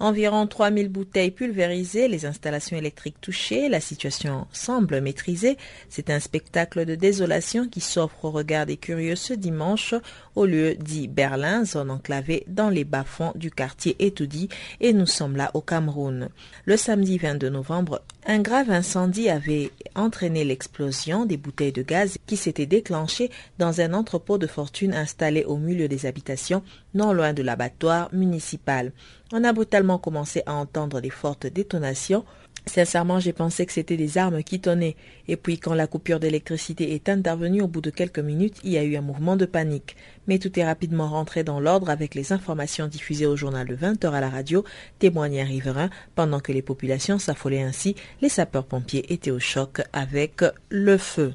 [0.04, 5.60] Environ 3000 bouteilles pulvérisées, les installations électriques touchées, la situation semble maîtrisée.
[5.90, 9.94] C'est un spectacle de désolation qui s'offre au regard des curieux ce dimanche
[10.34, 15.38] au lieu dit Berlin, zone enclavée dans les bas-fonds du quartier Etoudi et nous sommes
[15.38, 16.30] là au Cameroun.
[16.66, 22.38] Le samedi 22 novembre, un grave incendie avait entraîné l'explosion des bouteilles de gaz qui
[22.38, 27.44] s'étaient déclenchées dans un entrepôt de fortune installé au milieu des habitations non loin de
[27.44, 28.92] l'abattoir municipal.
[29.34, 32.26] On a brutalement commencé à entendre des fortes détonations.
[32.66, 34.98] Sincèrement, j'ai pensé que c'était des armes qui tonnaient.
[35.30, 38.78] Et puis, quand la coupure d'électricité est intervenue au bout de quelques minutes, il y
[38.78, 39.96] a eu un mouvement de panique.
[40.28, 44.04] Mais tout est rapidement rentré dans l'ordre avec les informations diffusées au journal de 20
[44.04, 44.66] heures à la radio,
[45.00, 50.44] témoignent un riverain, pendant que les populations s'affolaient ainsi, les sapeurs-pompiers étaient au choc avec
[50.70, 51.34] le feu.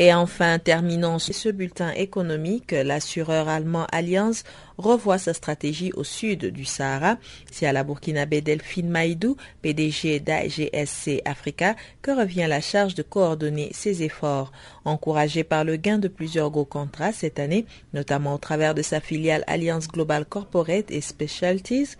[0.00, 4.44] Et enfin, terminons ce bulletin économique, l'assureur allemand Allianz
[4.76, 7.16] revoit sa stratégie au sud du Sahara.
[7.50, 13.70] C'est à la Burkinabé Delphine Maïdou, PDG d'AGSC Africa, que revient la charge de coordonner
[13.72, 14.52] ses efforts.
[14.84, 19.00] Encouragé par le gain de plusieurs gros contrats cette année, notamment au travers de sa
[19.00, 21.96] filiale Alliance Global Corporate et Specialties,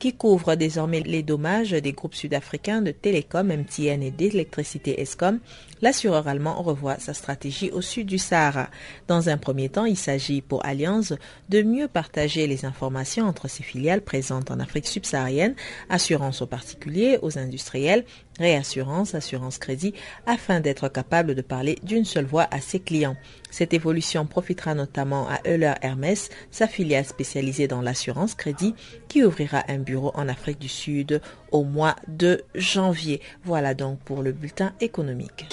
[0.00, 5.38] qui couvre désormais les dommages des groupes sud-africains de télécom, MTN et d'électricité ESCOM,
[5.82, 8.70] l'assureur allemand revoit sa stratégie au sud du Sahara.
[9.08, 11.16] Dans un premier temps, il s'agit pour Allianz
[11.50, 15.54] de mieux partager les informations entre ses filiales présentes en Afrique subsaharienne,
[15.90, 18.06] assurance aux particuliers, aux industriels,
[18.40, 19.94] réassurance, assurance crédit,
[20.26, 23.16] afin d'être capable de parler d'une seule voix à ses clients.
[23.50, 28.74] Cette évolution profitera notamment à Euler Hermès, sa filiale spécialisée dans l'assurance crédit,
[29.08, 31.20] qui ouvrira un bureau en Afrique du Sud
[31.52, 33.20] au mois de janvier.
[33.44, 35.46] Voilà donc pour le bulletin économique.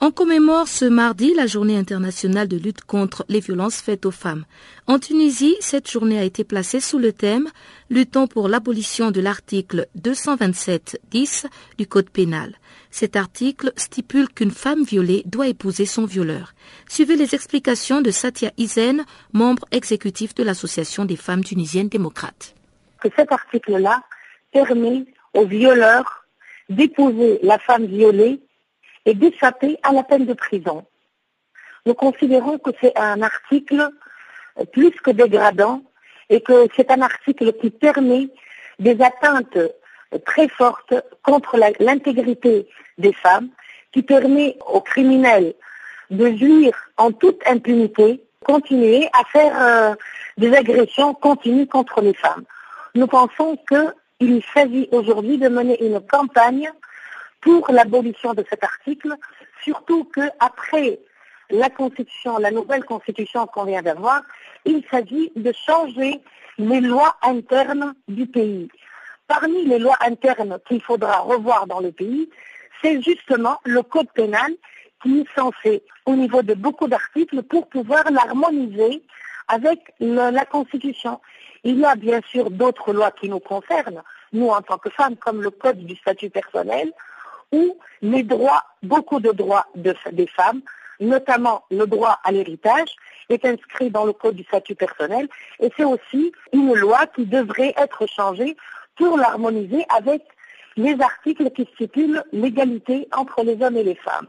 [0.00, 4.46] On commémore ce mardi la journée internationale de lutte contre les violences faites aux femmes.
[4.86, 7.50] En Tunisie, cette journée a été placée sous le thème
[7.90, 11.44] Luttons pour l'abolition de l'article 227-10
[11.76, 12.54] du Code pénal.
[12.96, 16.52] Cet article stipule qu'une femme violée doit épouser son violeur.
[16.88, 22.54] Suivez les explications de Satia Izen, membre exécutif de l'Association des femmes tunisiennes démocrates.
[23.00, 24.00] Que cet article-là
[24.52, 26.24] permet aux violeurs
[26.68, 28.40] d'épouser la femme violée
[29.06, 30.86] et d'échapper à la peine de prison.
[31.86, 33.90] Nous considérons que c'est un article
[34.72, 35.82] plus que dégradant
[36.30, 38.28] et que c'est un article qui permet
[38.78, 39.58] des atteintes
[40.26, 42.68] très fortes contre l'intégrité
[42.98, 43.48] des femmes,
[43.92, 45.54] qui permet aux criminels
[46.10, 49.94] de jouir en toute impunité, continuer à faire euh,
[50.36, 52.44] des agressions continues contre les femmes.
[52.94, 56.70] Nous pensons qu'il s'agit aujourd'hui de mener une campagne
[57.40, 59.14] pour l'abolition de cet article,
[59.62, 60.98] surtout qu'après
[61.50, 64.22] la constitution, la nouvelle constitution qu'on vient d'avoir,
[64.64, 66.20] il s'agit de changer
[66.58, 68.68] les lois internes du pays.
[69.26, 72.28] Parmi les lois internes qu'il faudra revoir dans le pays,
[72.82, 74.52] c'est justement le code pénal
[75.02, 79.02] qui est censé, au niveau de beaucoup d'articles, pour pouvoir l'harmoniser
[79.48, 81.20] avec la Constitution.
[81.62, 84.02] Il y a bien sûr d'autres lois qui nous concernent,
[84.32, 86.92] nous en tant que femmes, comme le code du statut personnel,
[87.52, 90.62] où les droits, beaucoup de droits des femmes,
[91.00, 92.94] notamment le droit à l'héritage,
[93.28, 95.28] est inscrit dans le code du statut personnel
[95.60, 98.56] et c'est aussi une loi qui devrait être changée
[98.96, 100.22] pour l'harmoniser avec
[100.76, 104.28] les articles qui stipulent l'égalité entre les hommes et les femmes.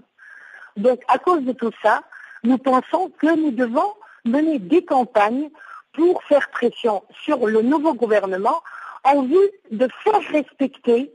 [0.78, 2.04] Donc à cause de tout ça,
[2.44, 3.94] nous pensons que nous devons
[4.26, 5.50] mener des campagnes
[5.94, 8.62] pour faire pression sur le nouveau gouvernement
[9.04, 11.12] en vue de faire respecter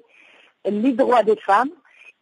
[0.64, 1.70] les droits des femmes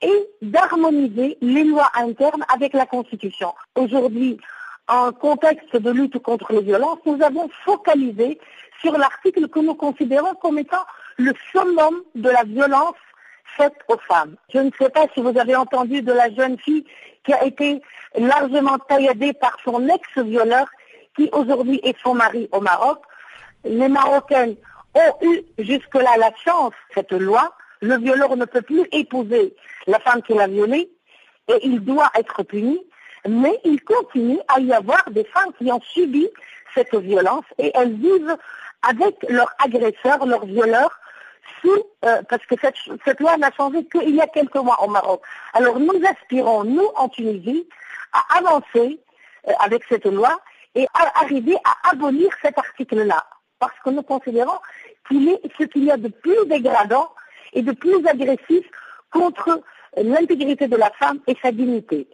[0.00, 3.52] et d'harmoniser les lois internes avec la Constitution.
[3.74, 4.38] Aujourd'hui,
[4.86, 8.38] en contexte de lutte contre les violences, nous avons focalisé
[8.80, 10.84] sur l'article que nous considérons comme étant
[11.18, 12.94] le summum de la violence
[13.56, 14.36] faite aux femmes.
[14.52, 16.84] Je ne sais pas si vous avez entendu de la jeune fille
[17.24, 17.82] qui a été
[18.16, 20.66] largement tailladée par son ex-violeur
[21.16, 23.02] qui aujourd'hui est son mari au Maroc.
[23.64, 24.56] Les Marocaines
[24.94, 29.54] ont eu jusque-là la chance, cette loi, le violeur ne peut plus épouser
[29.86, 30.90] la femme qui l'a violée
[31.48, 32.78] et il doit être puni,
[33.28, 36.28] mais il continue à y avoir des femmes qui ont subi
[36.74, 38.36] cette violence et elles vivent
[38.88, 40.90] avec leur agresseur, leur violeur,
[42.04, 45.22] euh, parce que cette, loi n'a changé qu'il y a quelques mois au Maroc.
[45.52, 47.68] Alors nous aspirons, nous en Tunisie,
[48.12, 49.00] à avancer
[49.48, 50.40] euh, avec cette loi
[50.74, 53.24] et à arriver à abolir cet article-là.
[53.58, 54.58] Parce que nous considérons
[55.08, 57.10] qu'il est ce qu'il y a de plus dégradant
[57.52, 58.64] et de plus agressif
[59.12, 59.60] contre
[59.96, 62.08] l'intégrité de la femme et sa dignité.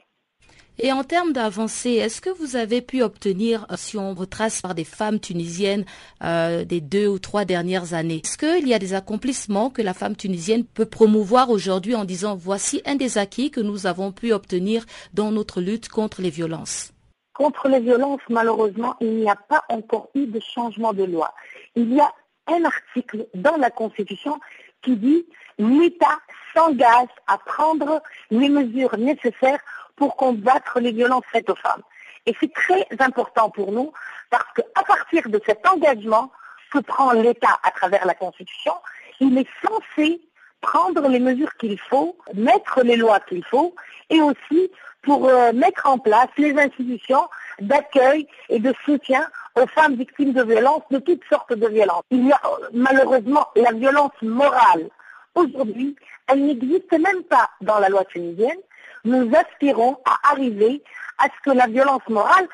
[0.81, 4.75] Et en termes d'avancée, est-ce que vous avez pu obtenir, euh, si on retrace par
[4.75, 5.85] des femmes tunisiennes
[6.25, 9.95] euh, des deux ou trois dernières années, est-ce qu'il y a des accomplissements que la
[9.95, 14.33] femme tunisienne peut promouvoir aujourd'hui en disant voici un des acquis que nous avons pu
[14.33, 16.93] obtenir dans notre lutte contre les violences?
[17.35, 21.33] Contre les violences, malheureusement, il n'y a pas encore eu de changement de loi.
[21.77, 22.12] Il y a
[22.49, 24.41] un article dans la Constitution
[24.83, 25.25] qui dit
[25.59, 26.18] l'État
[26.55, 29.61] s'engage à prendre les mesures nécessaires
[29.97, 31.82] pour combattre les violences faites aux femmes.
[32.26, 33.92] Et c'est très important pour nous
[34.30, 36.30] parce qu'à partir de cet engagement
[36.72, 38.72] que prend l'État à travers la Constitution,
[39.20, 40.20] il est censé
[40.61, 43.74] prendre les mesures qu'il faut, mettre les lois qu'il faut,
[44.11, 44.70] et aussi
[45.03, 47.28] pour euh, mettre en place les institutions
[47.61, 49.28] d'accueil et de soutien
[49.61, 52.03] aux femmes victimes de violences, de toutes sortes de violences.
[52.11, 54.88] Il y a euh, malheureusement la violence morale.
[55.34, 55.95] Aujourd'hui,
[56.28, 58.59] elle n'existe même pas dans la loi tunisienne.
[59.05, 60.82] Nous aspirons à arriver
[61.18, 62.48] à ce que la violence morale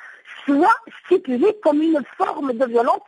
[0.45, 3.03] soit stipulée comme une forme de violence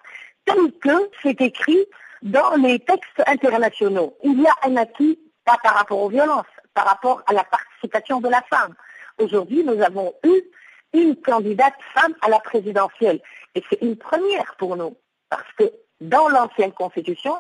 [0.45, 1.85] telle que c'est écrit
[2.23, 4.17] dans les textes internationaux.
[4.23, 8.21] Il y a un acquis, pas par rapport aux violences, par rapport à la participation
[8.21, 8.75] de la femme.
[9.19, 10.43] Aujourd'hui, nous avons eu
[10.93, 13.21] une candidate femme à la présidentielle.
[13.55, 14.97] Et c'est une première pour nous,
[15.29, 15.65] parce que
[16.01, 17.35] dans l'ancienne constitution,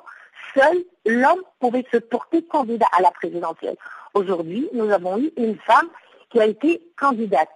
[0.54, 3.76] seul l'homme pouvait se porter candidat à la présidentielle.
[4.14, 5.88] Aujourd'hui, nous avons eu une femme
[6.30, 7.48] qui a été candidate.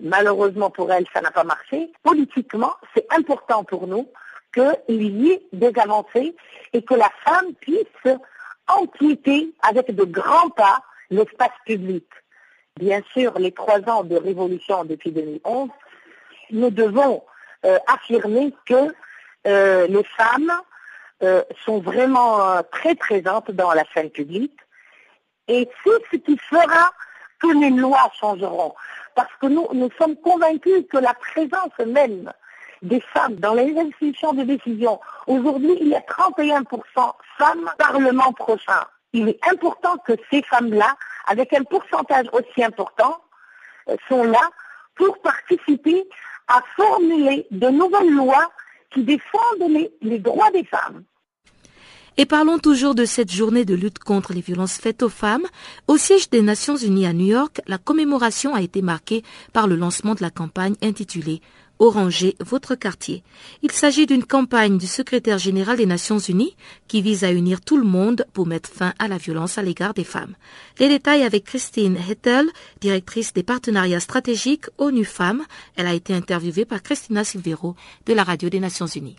[0.00, 1.92] Malheureusement pour elle, ça n'a pas marché.
[2.02, 4.08] Politiquement, c'est important pour nous
[4.54, 6.36] qu'il y ait des avancées
[6.72, 8.16] et que la femme puisse
[8.68, 12.06] empiéter avec de grands pas l'espace public.
[12.76, 15.68] Bien sûr, les trois ans de révolution depuis 2011,
[16.50, 17.22] nous devons
[17.64, 18.94] euh, affirmer que
[19.46, 20.52] euh, les femmes
[21.22, 24.58] euh, sont vraiment très présentes dans la scène publique
[25.48, 26.92] et c'est ce qui fera
[27.40, 28.74] que les lois changeront.
[29.14, 32.32] Parce que nous, nous sommes convaincus que la présence même
[32.82, 36.62] des femmes dans les institutions de décision, aujourd'hui, il y a 31%
[37.36, 38.84] femmes Parlement prochain.
[39.12, 40.94] Il est important que ces femmes-là,
[41.26, 43.20] avec un pourcentage aussi important,
[43.88, 44.50] euh, sont là
[44.94, 46.08] pour participer
[46.48, 48.50] à formuler de nouvelles lois
[48.90, 51.04] qui défendent les, droits des femmes.
[52.20, 55.46] Et parlons toujours de cette journée de lutte contre les violences faites aux femmes.
[55.86, 59.76] Au siège des Nations Unies à New York, la commémoration a été marquée par le
[59.76, 61.40] lancement de la campagne intitulée
[61.78, 63.22] Oranger votre quartier.
[63.62, 66.56] Il s'agit d'une campagne du secrétaire général des Nations Unies
[66.88, 69.94] qui vise à unir tout le monde pour mettre fin à la violence à l'égard
[69.94, 70.34] des femmes.
[70.80, 72.46] Les détails avec Christine Hettel,
[72.80, 75.44] directrice des partenariats stratégiques ONU Femmes.
[75.76, 79.18] Elle a été interviewée par Christina Silvero de la Radio des Nations Unies.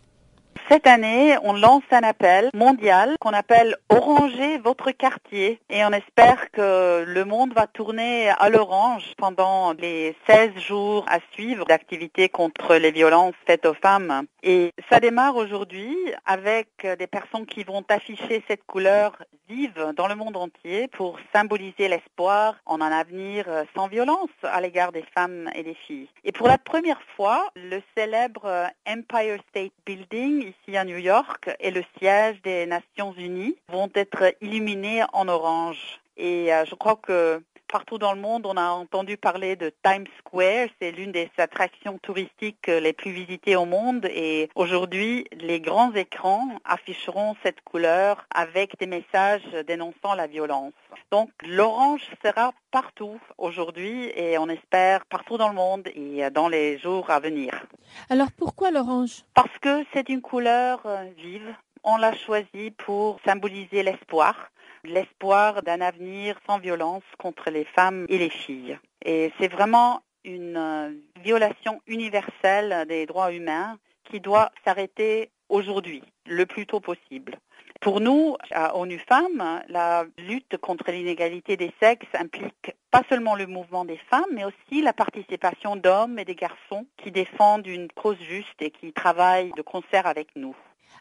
[0.69, 6.51] Cette année, on lance un appel mondial qu'on appelle Oranger votre quartier et on espère
[6.51, 12.75] que le monde va tourner à l'orange pendant les 16 jours à suivre d'activités contre
[12.75, 14.27] les violences faites aux femmes.
[14.43, 15.95] Et ça démarre aujourd'hui
[16.27, 16.67] avec
[16.99, 19.13] des personnes qui vont afficher cette couleur
[19.49, 23.45] vive dans le monde entier pour symboliser l'espoir en un avenir
[23.75, 26.07] sans violence à l'égard des femmes et des filles.
[26.23, 31.83] Et pour la première fois, le célèbre Empire State Building à New York et le
[31.97, 35.99] siège des Nations Unies vont être illuminés en orange.
[36.19, 37.41] Et euh, je crois que
[37.71, 40.67] partout dans le monde, on a entendu parler de Times Square.
[40.81, 44.05] C'est l'une des attractions touristiques les plus visitées au monde.
[44.11, 50.73] Et aujourd'hui, les grands écrans afficheront cette couleur avec des messages dénonçant la violence.
[51.09, 56.77] Donc, l'orange sera partout aujourd'hui et on espère partout dans le monde et dans les
[56.79, 57.65] jours à venir.
[58.09, 59.23] Alors, pourquoi l'orange?
[59.35, 61.55] Parce que c'est une couleur euh, vive.
[61.83, 64.35] On l'a choisi pour symboliser l'espoir
[64.83, 68.77] l'espoir d'un avenir sans violence contre les femmes et les filles.
[69.03, 70.91] Et c'est vraiment une euh,
[71.23, 77.37] violation universelle des droits humains qui doit s'arrêter aujourd'hui, le plus tôt possible.
[77.81, 83.47] Pour nous, à ONU Femmes, la lutte contre l'inégalité des sexes implique pas seulement le
[83.47, 88.19] mouvement des femmes, mais aussi la participation d'hommes et des garçons qui défendent une cause
[88.19, 90.55] juste et qui travaillent de concert avec nous.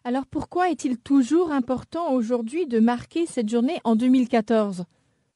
[0.09, 4.87] Alors pourquoi est-il toujours important aujourd'hui de marquer cette journée en 2014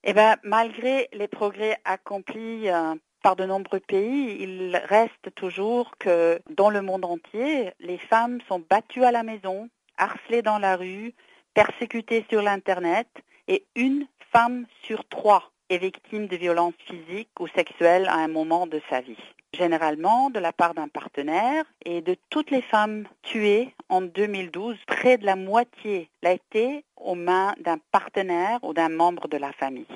[0.03, 6.41] Eh bien, malgré les progrès accomplis euh, par de nombreux pays, il reste toujours que
[6.57, 9.68] dans le monde entier, les femmes sont battues à la maison,
[9.99, 11.12] harcelées dans la rue,
[11.53, 13.09] persécutées sur l'Internet
[13.49, 18.66] et une femme sur trois est victime de violences physiques ou sexuelles à un moment
[18.66, 19.16] de sa vie
[19.55, 25.18] généralement de la part d'un partenaire et de toutes les femmes tuées en 2012, près
[25.18, 29.87] de la moitié l'a été aux mains d'un partenaire ou d'un membre de la famille.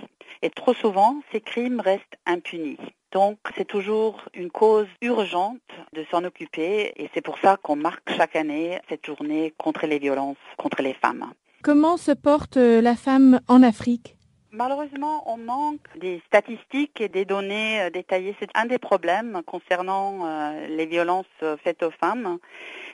[0.43, 2.79] Et trop souvent, ces crimes restent impunis.
[3.13, 5.61] Donc, c'est toujours une cause urgente
[5.95, 9.99] de s'en occuper et c'est pour ça qu'on marque chaque année cette journée contre les
[9.99, 11.33] violences contre les femmes.
[11.63, 14.17] Comment se porte la femme en Afrique?
[14.53, 18.37] Malheureusement, on manque des statistiques et des données euh, détaillées.
[18.39, 22.39] C'est un des problèmes concernant euh, les violences euh, faites aux femmes.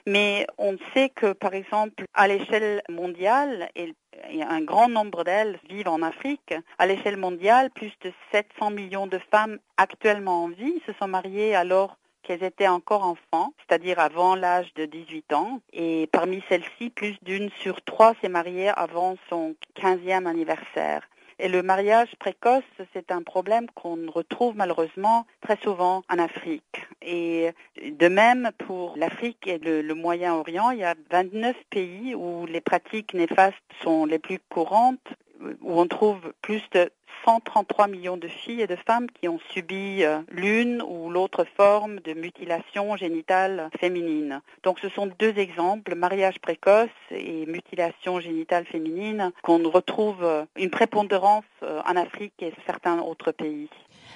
[0.07, 3.93] Mais on sait que, par exemple, à l'échelle mondiale, et
[4.41, 6.53] un grand nombre d'elles vivent en Afrique.
[6.79, 11.55] À l'échelle mondiale, plus de 700 millions de femmes actuellement en vie se sont mariées
[11.55, 15.59] alors qu'elles étaient encore enfants, c'est-à-dire avant l'âge de 18 ans.
[15.73, 21.07] Et parmi celles-ci, plus d'une sur trois s'est mariée avant son 15e anniversaire.
[21.39, 22.63] Et le mariage précoce,
[22.93, 26.85] c'est un problème qu'on retrouve malheureusement très souvent en Afrique.
[27.01, 32.61] Et de même pour l'Afrique et le, Moyen-Orient, il y a 29 pays où les
[32.61, 35.13] pratiques néfastes sont les plus courantes,
[35.61, 36.89] où on trouve plus de
[37.25, 41.99] 133 millions de filles et de femmes qui ont subi euh, l'une ou l'autre forme
[42.01, 44.41] de mutilation génitale féminine.
[44.63, 50.69] Donc ce sont deux exemples, mariage précoce et mutilation génitale féminine, qu'on retrouve euh, une
[50.69, 53.69] prépondérance euh, en Afrique et certains autres pays.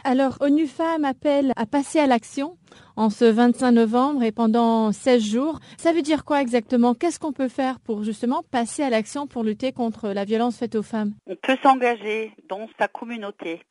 [0.03, 2.57] Alors, ONU Femmes appelle à passer à l'action
[2.95, 5.59] en ce 25 novembre et pendant 16 jours.
[5.77, 6.93] Ça veut dire quoi exactement?
[6.93, 10.75] Qu'est-ce qu'on peut faire pour justement passer à l'action pour lutter contre la violence faite
[10.75, 11.13] aux femmes?
[11.27, 13.61] On peut s'engager dans sa communauté.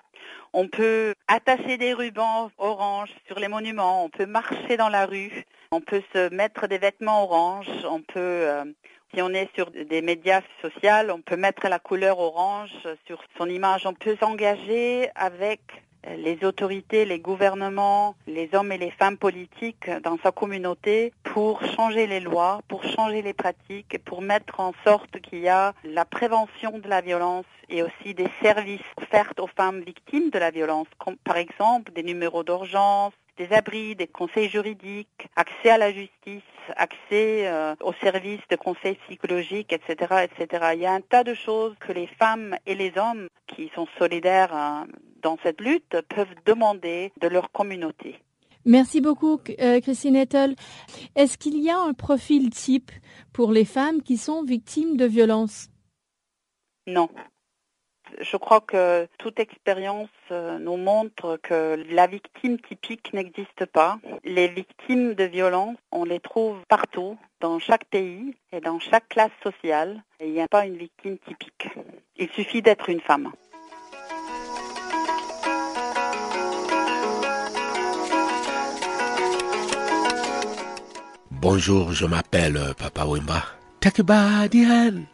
[0.53, 5.45] On peut attacher des rubans orange sur les monuments, on peut marcher dans la rue,
[5.70, 8.64] on peut se mettre des vêtements orange, on peut euh,
[9.14, 12.70] si on est sur des médias sociaux, on peut mettre la couleur orange
[13.07, 13.87] sur son image.
[13.87, 15.61] On peut s'engager avec
[16.16, 22.07] les autorités, les gouvernements, les hommes et les femmes politiques dans sa communauté pour changer
[22.07, 26.78] les lois, pour changer les pratiques pour mettre en sorte qu'il y a la prévention
[26.78, 31.16] de la violence et aussi des services offerts aux femmes victimes de la violence, comme
[31.16, 36.42] par exemple des numéros d'urgence, des abris, des conseils juridiques, accès à la justice,
[36.76, 40.70] accès euh, aux services de conseils psychologiques, etc., etc.
[40.74, 43.86] Il y a un tas de choses que les femmes et les hommes qui sont
[43.98, 44.84] solidaires euh,
[45.22, 48.20] dans cette lutte peuvent demander de leur communauté.
[48.64, 50.56] Merci beaucoup, euh, Christine Ettel.
[51.14, 52.90] Est-ce qu'il y a un profil type
[53.32, 55.68] pour les femmes qui sont victimes de violences?
[56.88, 57.08] Non.
[58.20, 63.98] Je crois que toute expérience euh, nous montre que la victime typique n'existe pas.
[64.24, 69.32] Les victimes de violences, on les trouve partout, dans chaque pays et dans chaque classe
[69.42, 70.02] sociale.
[70.20, 71.68] il n'y a pas une victime typique.
[72.16, 73.32] Il suffit d'être une femme.
[81.41, 83.45] Bonjour, je m'appelle euh, Papa Wimba.
[83.80, 85.07] Take a body hand.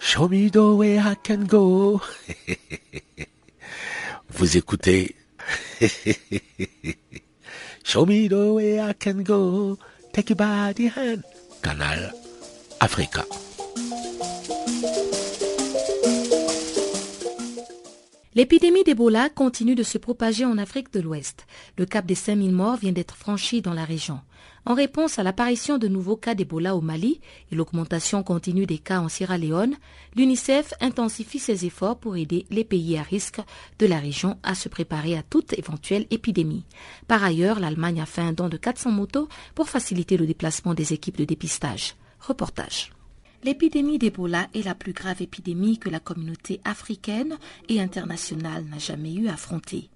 [0.00, 2.00] Show me the way I can go.
[4.30, 5.14] Vous écoutez?
[7.84, 9.78] Show me the way I can go.
[10.12, 11.22] Take a body hand.
[11.62, 12.12] Canal
[12.80, 13.24] Africa.
[18.36, 21.48] L'épidémie d'Ebola continue de se propager en Afrique de l'Ouest.
[21.76, 24.20] Le cap des 5000 morts vient d'être franchi dans la région.
[24.64, 27.20] En réponse à l'apparition de nouveaux cas d'Ebola au Mali
[27.50, 29.74] et l'augmentation continue des cas en Sierra Leone,
[30.14, 33.40] l'UNICEF intensifie ses efforts pour aider les pays à risque
[33.80, 36.66] de la région à se préparer à toute éventuelle épidémie.
[37.08, 40.92] Par ailleurs, l'Allemagne a fait un don de 400 motos pour faciliter le déplacement des
[40.92, 41.96] équipes de dépistage.
[42.20, 42.92] Reportage.
[43.42, 47.38] L'épidémie d'Ebola est la plus grave épidémie que la communauté africaine
[47.70, 49.88] et internationale n'a jamais eu à affronter.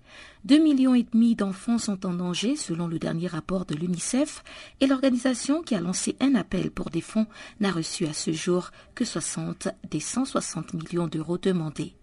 [0.47, 4.43] Deux millions et demi d'enfants sont en danger selon le dernier rapport de l'UNICEF
[4.81, 7.27] et l'organisation qui a lancé un appel pour des fonds
[7.61, 11.95] n'a reçu à ce jour que 60 des 160 millions d'euros demandés.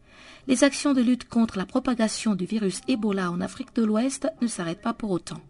[0.47, 4.47] Les actions de lutte contre la propagation du virus Ebola en Afrique de l'Ouest ne
[4.47, 5.41] s'arrêtent pas pour autant.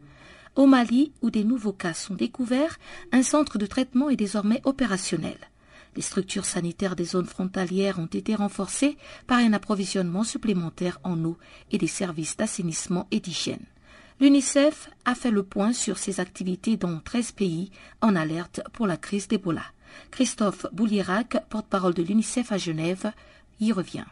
[0.55, 2.77] Au Mali, où des nouveaux cas sont découverts,
[3.11, 5.50] un centre de traitement est désormais opérationnel.
[5.95, 11.37] Les structures sanitaires des zones frontalières ont été renforcées par un approvisionnement supplémentaire en eau
[11.71, 13.65] et des services d'assainissement et d'hygiène.
[14.21, 17.71] L'UNICEF a fait le point sur ses activités dans 13 pays
[18.01, 19.63] en alerte pour la crise d'Ebola.
[20.11, 23.11] Christophe Boulierac, porte-parole de l'UNICEF à Genève,
[23.59, 24.05] y revient.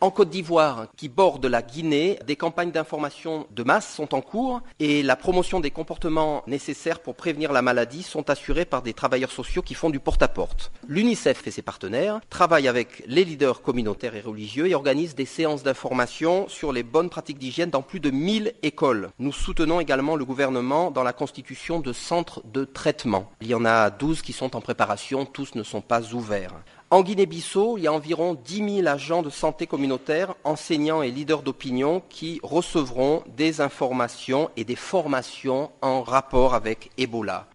[0.00, 4.62] En Côte d'Ivoire, qui borde la Guinée, des campagnes d'information de masse sont en cours
[4.78, 9.32] et la promotion des comportements nécessaires pour prévenir la maladie sont assurées par des travailleurs
[9.32, 10.70] sociaux qui font du porte-à-porte.
[10.86, 15.64] L'UNICEF et ses partenaires travaillent avec les leaders communautaires et religieux et organisent des séances
[15.64, 19.10] d'information sur les bonnes pratiques d'hygiène dans plus de 1000 écoles.
[19.18, 23.32] Nous soutenons également le gouvernement dans la constitution de centres de traitement.
[23.40, 26.54] Il y en a 12 qui sont en préparation, tous ne sont pas ouverts.
[26.90, 31.42] En Guinée-Bissau, il y a environ 10 000 agents de santé communautaire, enseignants et leaders
[31.42, 37.46] d'opinion qui recevront des informations et des formations en rapport avec Ebola.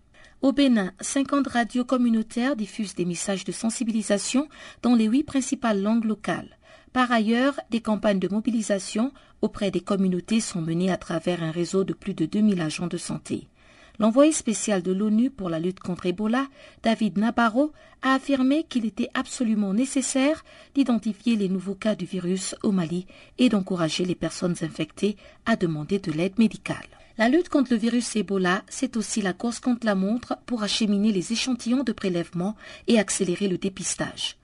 [0.43, 4.47] Au Bénin, 50 radios communautaires diffusent des messages de sensibilisation
[4.83, 6.59] dans les huit principales langues locales.
[6.91, 11.83] Par ailleurs, des campagnes de mobilisation auprès des communautés sont menées à travers un réseau
[11.83, 13.47] de plus de 2000 agents de santé.
[13.99, 16.47] L'envoyé spécial de l'ONU pour la lutte contre Ebola,
[16.81, 17.71] David Nabarro,
[18.01, 23.05] a affirmé qu'il était absolument nécessaire d'identifier les nouveaux cas du virus au Mali
[23.37, 25.15] et d'encourager les personnes infectées
[25.45, 26.87] à demander de l'aide médicale.
[27.19, 31.11] La lutte contre le virus Ebola, c'est aussi la course contre la montre pour acheminer
[31.11, 32.55] les échantillons de prélèvement
[32.87, 34.37] et accélérer le dépistage.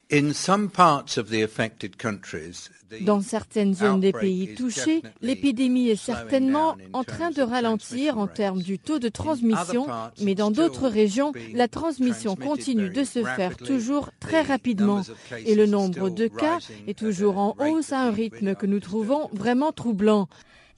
[3.01, 8.63] Dans certaines zones des pays touchés, l'épidémie est certainement en train de ralentir en termes
[8.63, 9.85] du taux de transmission,
[10.21, 15.03] mais dans d'autres régions, la transmission continue de se faire toujours très rapidement
[15.45, 16.57] et le nombre de cas
[16.87, 20.27] est toujours en hausse à un rythme que nous trouvons vraiment troublant.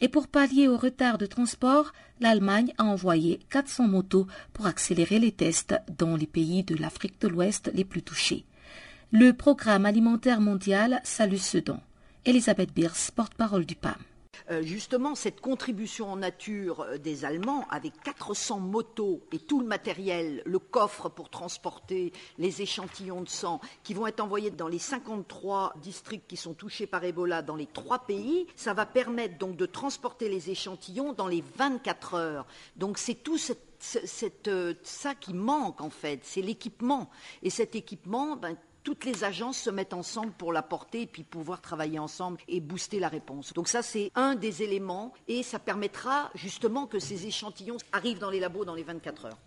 [0.02, 5.32] Et pour pallier au retard de transport, l'Allemagne a envoyé 400 motos pour accélérer les
[5.32, 8.44] tests dans les pays de l'Afrique de l'Ouest les plus touchés.
[9.14, 11.82] Le programme alimentaire mondial salue ce don.
[12.24, 13.97] Elisabeth Birs, porte-parole du PAM.
[14.49, 19.68] Euh, justement, cette contribution en nature euh, des Allemands, avec 400 motos et tout le
[19.68, 24.80] matériel, le coffre pour transporter les échantillons de sang, qui vont être envoyés dans les
[24.80, 29.57] 53 districts qui sont touchés par Ebola dans les trois pays, ça va permettre donc
[29.57, 32.47] de transporter les échantillons dans les 24 heures.
[32.78, 33.38] Donc c'est tout
[34.47, 37.09] euh, ça qui manque en fait, c'est l'équipement.
[37.43, 41.62] Et cet équipement, ben, toutes les agences se mettent ensemble pour l'apporter et puis pouvoir
[41.62, 43.54] travailler ensemble et booster la réponse.
[43.54, 48.30] Donc ça, c'est un des éléments et ça permettra justement que ces échantillons arrivent dans
[48.30, 49.38] les labos dans les 24 heures.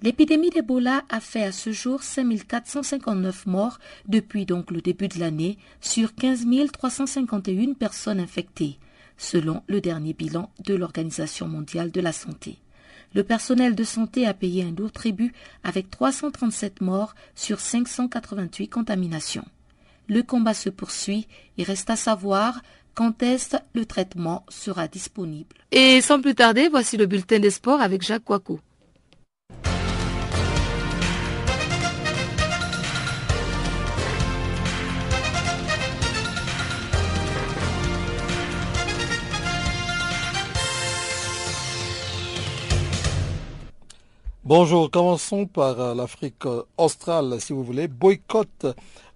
[0.00, 5.58] L'épidémie d'Ebola a fait à ce jour 5459 morts depuis donc le début de l'année
[5.80, 8.78] sur 15 351 personnes infectées,
[9.16, 12.58] selon le dernier bilan de l'Organisation mondiale de la santé.
[13.14, 15.32] Le personnel de santé a payé un lourd tribut
[15.64, 19.44] avec 337 morts sur 588 contaminations.
[20.08, 22.60] Le combat se poursuit et reste à savoir
[22.94, 25.56] quand est-ce le traitement sera disponible.
[25.70, 28.60] Et sans plus tarder, voici le bulletin des sports avec Jacques Coicou.
[44.48, 46.46] Bonjour, commençons par euh, l'Afrique
[46.78, 47.86] australe, si vous voulez.
[47.86, 48.64] Boycott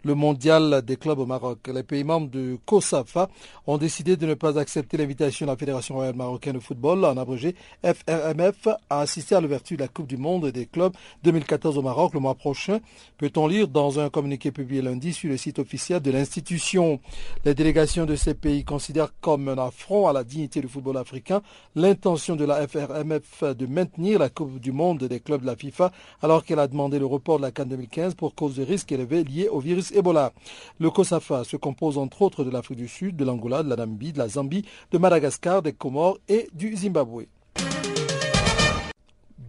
[0.05, 1.69] le mondial des clubs au Maroc.
[1.73, 3.29] Les pays membres du COSAFA
[3.67, 7.17] ont décidé de ne pas accepter l'invitation de la Fédération royale marocaine de football, en
[7.17, 10.93] abrégé FRMF, à assister à l'ouverture de la Coupe du monde des clubs
[11.23, 12.81] 2014 au Maroc le mois prochain,
[13.19, 17.01] peut-on lire dans un communiqué publié lundi sur le site officiel de l'institution?
[17.45, 21.43] Les délégations de ces pays considèrent comme un affront à la dignité du football africain
[21.75, 25.93] l'intention de la FRMF de maintenir la Coupe du monde des clubs de la FIFA
[26.23, 29.25] alors qu'elle a demandé le report de la CAN 2015 pour cause de risques élevés
[29.25, 30.33] liés au virus Ebola.
[30.79, 34.13] Le COSAFA se compose entre autres de l'Afrique du Sud, de l'Angola, de la Namibie,
[34.13, 37.27] de la Zambie, de Madagascar, des Comores et du Zimbabwe.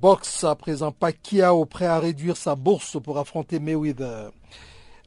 [0.02, 4.32] Box à présent, Pacquiao prêt à réduire sa bourse pour affronter Mayweather.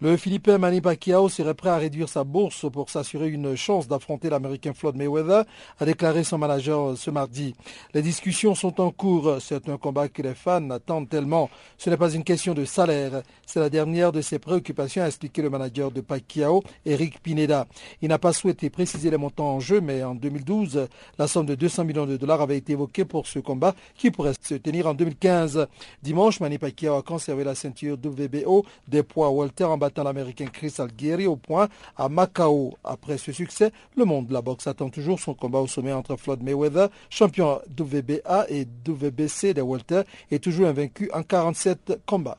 [0.02, 4.28] Le Philippin Manny Pacquiao serait prêt à réduire sa bourse pour s'assurer une chance d'affronter
[4.28, 5.44] l'Américain Floyd Mayweather,
[5.80, 7.54] a déclaré son manager ce mardi.
[7.94, 9.38] Les discussions sont en cours.
[9.40, 11.48] C'est un combat que les fans attendent tellement.
[11.78, 13.22] Ce n'est pas une question de salaire.
[13.46, 17.66] C'est la dernière de ses préoccupations, a expliqué le manager de Pacquiao, Eric Pineda.
[18.02, 20.88] Il n'a pas souhaité préciser les montants en jeu, mais en 2012,
[21.18, 24.34] la somme de 200 millions de dollars avait été évoquée pour ce combat qui pourrait
[24.42, 25.68] se tenir en 2015.
[26.02, 31.26] Dimanche, Manny Pacquiao a conservé la ceinture WBO des poids Walter en l'Américain Chris Algieri
[31.26, 32.74] au point à Macao.
[32.84, 36.16] Après ce succès, le monde de la boxe attend toujours son combat au sommet entre
[36.16, 42.38] Floyd Mayweather, champion WBA et WBC des Walter, et toujours invaincu en 47 combats.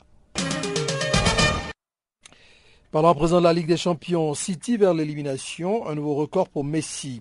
[2.90, 6.64] Parlons à présent de la Ligue des Champions, City vers l'élimination, un nouveau record pour
[6.64, 7.20] Messi.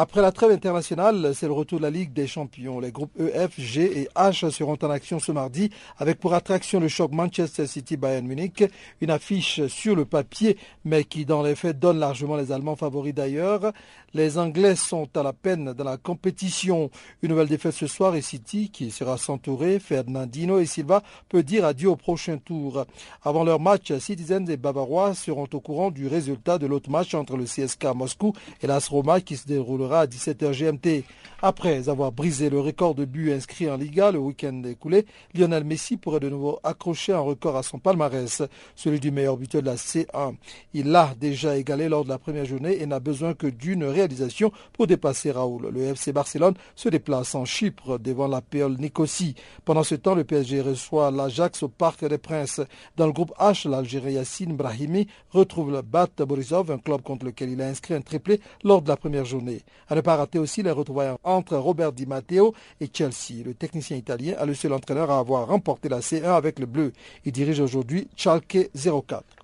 [0.00, 2.78] Après la trêve internationale, c'est le retour de la Ligue des Champions.
[2.78, 6.78] Les groupes E, F, G et H seront en action ce mardi avec pour attraction
[6.78, 8.62] le choc Manchester City-Bayern Munich,
[9.00, 13.12] une affiche sur le papier mais qui dans les faits donne largement les Allemands favoris
[13.12, 13.72] d'ailleurs.
[14.14, 16.90] Les Anglais sont à la peine dans la compétition.
[17.22, 21.64] Une nouvelle défaite ce soir et City, qui sera s'entourer, Fernandino et Silva, peut dire
[21.64, 22.86] adieu au prochain tour.
[23.24, 27.36] Avant leur match, Citizens et Bavarois seront au courant du résultat de l'autre match entre
[27.36, 28.32] le CSK Moscou
[28.62, 29.46] et l'AS Roma qui se
[29.92, 31.04] à 17h GMT.
[31.40, 35.96] Après avoir brisé le record de buts inscrits en Liga le week-end écoulé, Lionel Messi
[35.96, 38.42] pourrait de nouveau accrocher un record à son palmarès,
[38.74, 40.34] celui du meilleur buteur de la C1.
[40.74, 44.50] Il l'a déjà égalé lors de la première journée et n'a besoin que d'une réalisation
[44.72, 45.68] pour dépasser Raoul.
[45.72, 49.36] Le FC Barcelone se déplace en Chypre devant la PL Nicosie.
[49.64, 52.60] Pendant ce temps, le PSG reçoit l'Ajax au Parc des Princes.
[52.96, 57.50] Dans le groupe H, l'Algérien Yassine Brahimi retrouve le Bat Borisov, un club contre lequel
[57.50, 59.62] il a inscrit un triplé lors de la première journée.
[59.88, 63.42] À ne pas rater aussi les retrouvailles entre Robert Di Matteo et Chelsea.
[63.44, 66.92] Le technicien italien a le seul entraîneur à avoir remporté la C1 avec le bleu.
[67.24, 69.37] Il dirige aujourd'hui Schalke 04.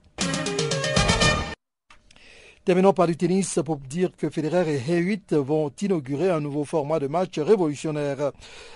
[2.64, 6.98] Terminons par du tennis pour dire que Federer et Hewitt vont inaugurer un nouveau format
[6.98, 8.32] de match révolutionnaire.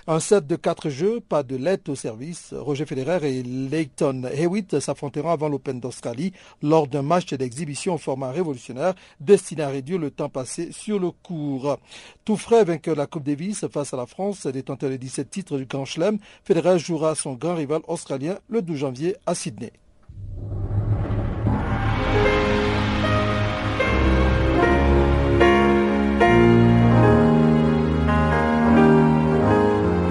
[0.06, 2.52] Un set de quatre jeux, pas de lettres au service.
[2.54, 8.30] Roger Federer et Leighton Hewitt s'affronteront avant l'Open d'Australie lors d'un match d'exhibition au format
[8.30, 11.78] révolutionnaire destiné à réduire le temps passé sur le court.
[12.26, 15.56] Tout frais vainqueur de la Coupe Davis face à la France, détenteur des 17 titres
[15.56, 19.72] du Grand Chelem, Federer jouera son grand rival australien le 12 janvier à Sydney.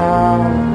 [0.07, 0.66] Natal.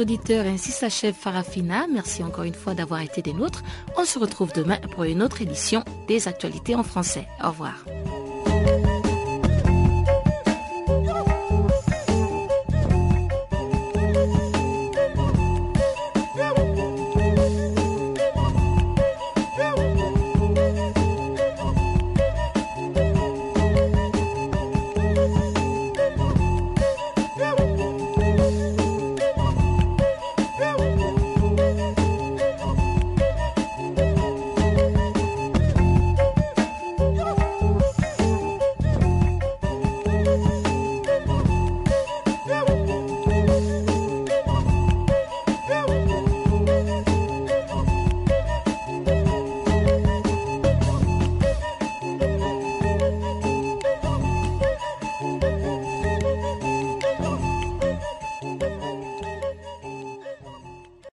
[0.00, 1.86] Auditeurs, ainsi s'achève Farafina.
[1.92, 3.62] Merci encore une fois d'avoir été des nôtres.
[3.96, 7.26] On se retrouve demain pour une autre édition des actualités en français.
[7.42, 7.84] Au revoir.